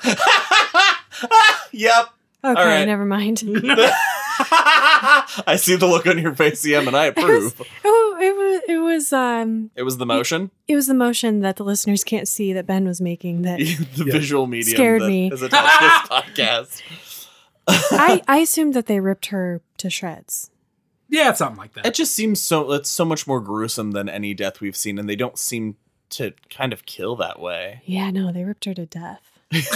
[1.72, 2.08] yep
[2.44, 2.86] okay, all right.
[2.86, 3.42] never mind.
[5.48, 8.78] I see the look on your face yeah and I approve oh, it was it
[8.78, 12.54] was um it was the motion it was the motion that the listeners can't see
[12.54, 13.58] that Ben was making that
[13.96, 14.12] the Yeah.
[14.14, 15.32] visual medium Scared me.
[15.32, 16.82] is attached to this podcast.
[17.92, 20.50] I I assumed that they ripped her to shreds.
[21.08, 21.86] yeah, something like that.
[21.86, 25.08] It just seems so it's so much more gruesome than any death we've seen, and
[25.08, 25.76] they don't seem
[26.12, 27.82] to kind of kill that way.
[27.86, 29.29] Yeah, no, they ripped her to death.
[29.52, 29.70] That's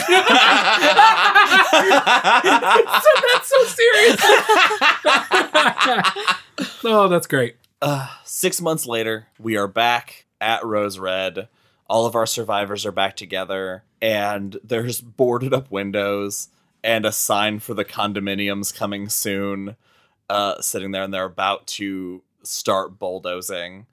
[3.45, 4.21] so serious.
[6.83, 7.55] oh, that's great.
[7.81, 11.47] uh, six months later, we are back at Rose Red.
[11.89, 16.49] All of our survivors are back together, and there's boarded up windows
[16.83, 19.75] and a sign for the condominiums coming soon
[20.29, 23.85] uh, sitting there, and they're about to start bulldozing.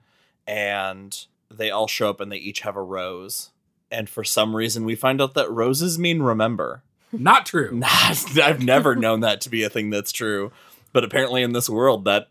[0.47, 3.50] And they all show up and they each have a rose.
[3.91, 6.83] And for some reason we find out that roses mean remember.
[7.13, 7.81] Not true.
[8.43, 10.53] I've never known that to be a thing that's true,
[10.93, 12.29] but apparently in this world that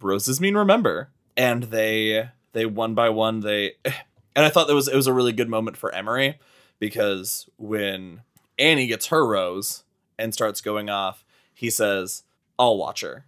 [0.00, 1.10] roses mean remember.
[1.36, 5.12] And they they one by one they and I thought that was it was a
[5.12, 6.38] really good moment for Emery
[6.78, 8.22] because when
[8.58, 9.84] Annie gets her rose
[10.18, 12.22] and starts going off, he says,
[12.58, 13.26] "I'll watch her,"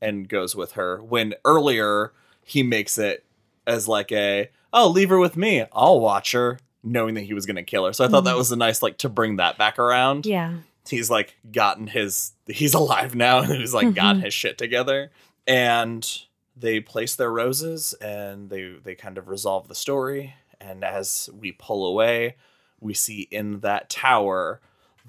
[0.00, 1.02] and goes with her.
[1.02, 2.12] When earlier
[2.44, 3.24] he makes it
[3.66, 5.64] as like a, "Oh, leave her with me.
[5.72, 7.92] I'll watch her," knowing that he was going to kill her.
[7.92, 8.38] So I thought that mm-hmm.
[8.38, 10.58] was a nice like to bring that back around Yeah.
[10.88, 14.24] he's like gotten his he's alive now and he's like gotten mm-hmm.
[14.26, 15.10] his shit together
[15.46, 16.22] and
[16.56, 21.52] they place their roses and they they kind of resolve the story and as we
[21.52, 22.36] pull away
[22.80, 24.60] we see in that tower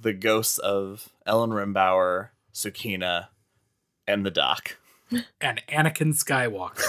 [0.02, 3.28] the ghosts of Ellen Rimbauer, Sukeena,
[4.08, 4.78] and the doc.
[5.40, 6.84] And Anakin Skywalker.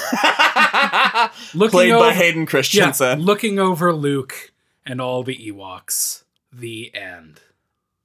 [1.54, 3.20] Looking Played by over- Hayden Yeah, Christensen.
[3.20, 4.50] looking over Luke
[4.88, 6.24] and all the Ewoks.
[6.52, 7.40] The end.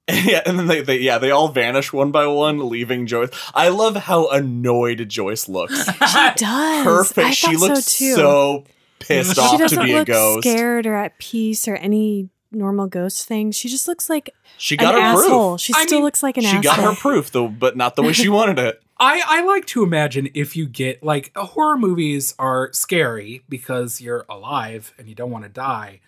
[0.06, 3.30] Yeah, and then they, they yeah, they all vanish one by one, leaving Joyce.
[3.54, 5.86] I love how annoyed Joyce looks.
[5.86, 6.84] She does.
[6.84, 7.26] Perfect.
[7.26, 8.14] I she looks so too.
[8.14, 8.64] so
[8.98, 10.46] pissed She off to doesn't be a look ghost.
[10.46, 13.50] scared or at peace or any normal ghost thing.
[13.50, 14.28] She just looks like
[14.58, 15.52] She an got her asshole.
[15.52, 15.60] proof.
[15.62, 16.62] She I still mean, looks like an She asshole.
[16.62, 18.82] got her proof though, but not the way she wanted it.
[19.00, 24.26] I, I like to imagine if you get like horror movies are scary because you're
[24.28, 26.00] alive and you don't want to die.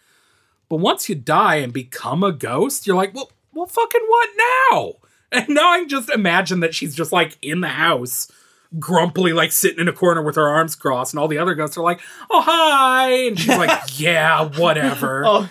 [0.68, 4.28] But once you die and become a ghost, you're like, well, well, fucking what
[4.70, 4.92] now?
[5.32, 8.30] And now I just imagine that she's just like in the house,
[8.78, 11.76] grumpily like sitting in a corner with her arms crossed, and all the other ghosts
[11.76, 12.00] are like,
[12.30, 15.24] oh hi, and she's like, yeah, whatever.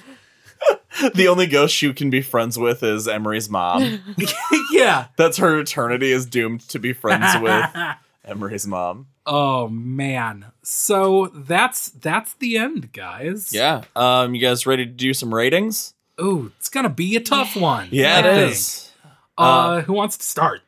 [1.01, 1.11] Oh.
[1.13, 3.99] the only ghost she can be friends with is Emery's mom.
[4.71, 5.07] yeah.
[5.17, 7.69] That's her eternity is doomed to be friends with
[8.23, 9.07] Emery's mom.
[9.25, 10.45] Oh man.
[10.63, 13.53] So that's that's the end, guys.
[13.53, 13.83] Yeah.
[13.95, 15.93] Um, you guys ready to do some ratings?
[16.21, 17.87] Ooh, it's gonna be a tough one.
[17.91, 18.51] Yeah, I it think.
[18.51, 18.91] is.
[19.37, 20.61] Uh, who wants to start?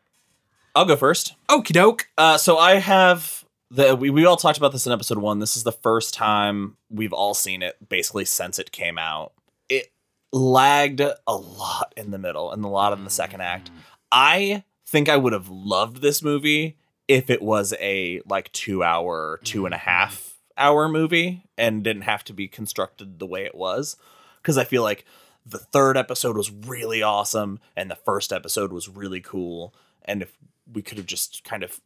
[0.76, 1.36] I'll go first.
[1.50, 2.10] Okie doke.
[2.18, 5.40] Uh, so I have the we, we all talked about this in episode one.
[5.40, 9.34] This is the first time we've all seen it basically since it came out.
[9.70, 9.92] It
[10.32, 13.72] lagged a lot in the middle and a lot in the second act.
[14.12, 16.78] I think I would have loved this movie
[17.08, 20.66] if it was a like two hour, two and a half mm-hmm.
[20.66, 23.96] hour movie and didn't have to be constructed the way it was.
[24.42, 25.06] Because I feel like
[25.46, 29.74] the third episode was really awesome and the first episode was really cool.
[30.04, 30.38] And if
[30.72, 31.80] we could have just kind of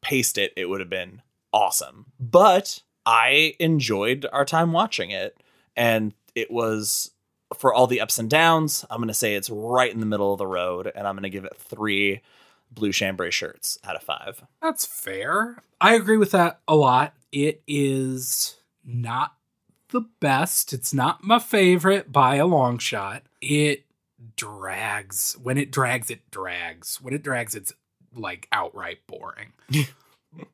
[0.00, 1.22] paced it, it would have been
[1.52, 2.06] awesome.
[2.20, 5.42] But I enjoyed our time watching it.
[5.76, 7.12] And it was
[7.56, 10.32] for all the ups and downs, I'm going to say it's right in the middle
[10.32, 10.90] of the road.
[10.94, 12.20] And I'm going to give it three
[12.70, 14.44] blue chambray shirts out of five.
[14.62, 15.62] That's fair.
[15.80, 17.14] I agree with that a lot.
[17.32, 19.34] It is not
[19.90, 20.72] the best.
[20.72, 23.22] It's not my favorite by a long shot.
[23.40, 23.84] It
[24.36, 25.36] drags.
[25.42, 27.00] When it drags, it drags.
[27.00, 27.72] When it drags, it's
[28.14, 29.52] like outright boring.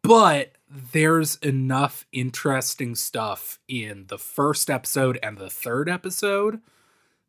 [0.03, 6.61] but there's enough interesting stuff in the first episode and the third episode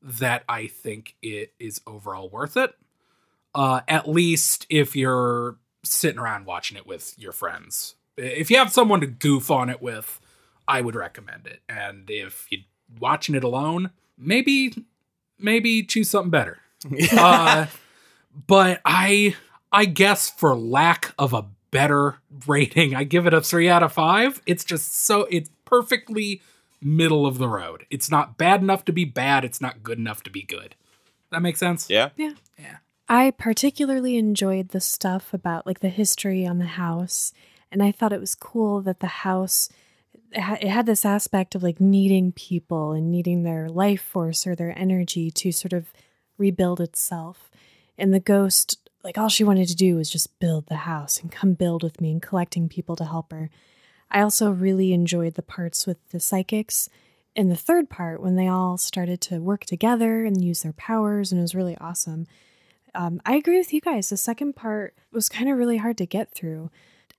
[0.02, 2.76] that I think it is overall worth it.
[3.56, 7.96] Uh, at least if you're sitting around watching it with your friends.
[8.18, 10.20] If you have someone to goof on it with,
[10.68, 11.62] I would recommend it.
[11.70, 12.62] And if you're
[13.00, 14.74] watching it alone, maybe
[15.40, 16.60] maybe choose something better.
[17.18, 17.68] uh,
[18.48, 19.36] but I
[19.72, 23.94] I guess for lack of a better rating, I give it a three out of
[23.94, 24.42] five.
[24.46, 26.42] It's just so it's perfectly
[26.82, 27.86] middle of the road.
[27.90, 29.44] It's not bad enough to be bad.
[29.44, 30.76] It's not good enough to be good.
[31.32, 31.90] That makes sense.
[31.90, 32.10] Yeah.
[32.16, 32.34] Yeah.
[32.58, 32.78] Yeah.
[33.08, 37.34] I particularly enjoyed the stuff about like the history on the house,
[37.72, 39.70] and I thought it was cool that the house
[40.32, 44.78] it had this aspect of like needing people and needing their life force or their
[44.78, 45.94] energy to sort of
[46.38, 47.50] rebuild itself.
[47.98, 51.32] And the ghost, like all she wanted to do was just build the house and
[51.32, 53.50] come build with me and collecting people to help her.
[54.12, 56.90] I also really enjoyed the parts with the psychics
[57.36, 61.32] in the third part when they all started to work together and use their powers,
[61.32, 62.28] and it was really awesome.
[62.96, 64.10] Um, I agree with you guys.
[64.10, 66.72] The second part was kind of really hard to get through.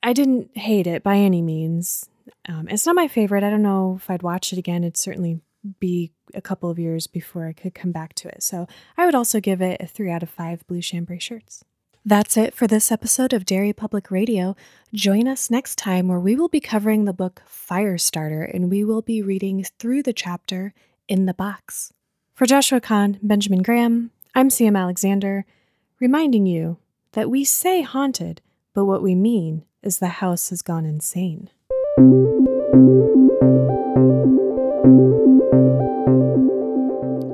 [0.02, 2.08] I didn't hate it by any means.
[2.48, 3.44] Um, it's not my favorite.
[3.44, 4.84] I don't know if I'd watch it again.
[4.84, 5.40] It'd certainly
[5.80, 8.42] be a couple of years before I could come back to it.
[8.42, 8.66] So
[8.96, 11.64] I would also give it a three out of five blue chambray shirts.
[12.04, 14.54] That's it for this episode of Derry Public Radio.
[14.94, 19.02] Join us next time where we will be covering the book Firestarter and we will
[19.02, 20.72] be reading through the chapter
[21.08, 21.92] In the Box.
[22.32, 25.46] For Joshua Kahn, Benjamin Graham, I'm CM Alexander,
[26.00, 26.78] reminding you
[27.12, 28.42] that we say haunted,
[28.74, 31.48] but what we mean is the house has gone insane.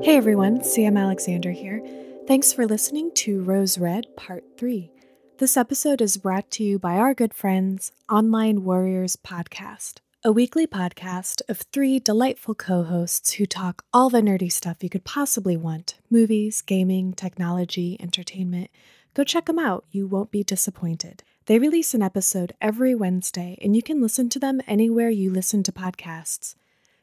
[0.01, 1.81] Hey everyone, Sam Alexander here.
[2.27, 4.91] Thanks for listening to Rose Red Part 3.
[5.39, 9.95] This episode is brought to you by our good friends, Online Warriors Podcast,
[10.25, 14.89] a weekly podcast of three delightful co hosts who talk all the nerdy stuff you
[14.89, 18.71] could possibly want movies, gaming, technology, entertainment.
[19.15, 21.23] Go check them out, you won't be disappointed.
[21.47, 25.61] They release an episode every Wednesday, and you can listen to them anywhere you listen
[25.63, 26.55] to podcasts.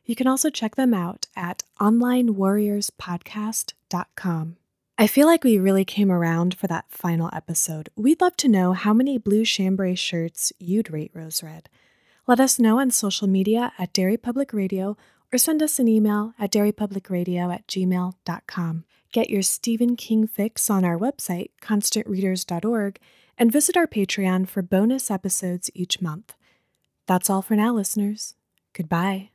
[0.07, 4.57] You can also check them out at onlinewarriorspodcast.com.
[4.97, 7.91] I feel like we really came around for that final episode.
[7.97, 11.68] We'd love to know how many blue chambray shirts you'd rate Rose Red.
[12.27, 14.97] Let us know on social media at Derry Public Radio
[15.33, 18.85] or send us an email at derrypublicradio at gmail.com.
[19.12, 22.99] Get your Stephen King fix on our website, constantreaders.org,
[23.37, 26.35] and visit our Patreon for bonus episodes each month.
[27.07, 28.35] That's all for now, listeners.
[28.73, 29.31] Goodbye.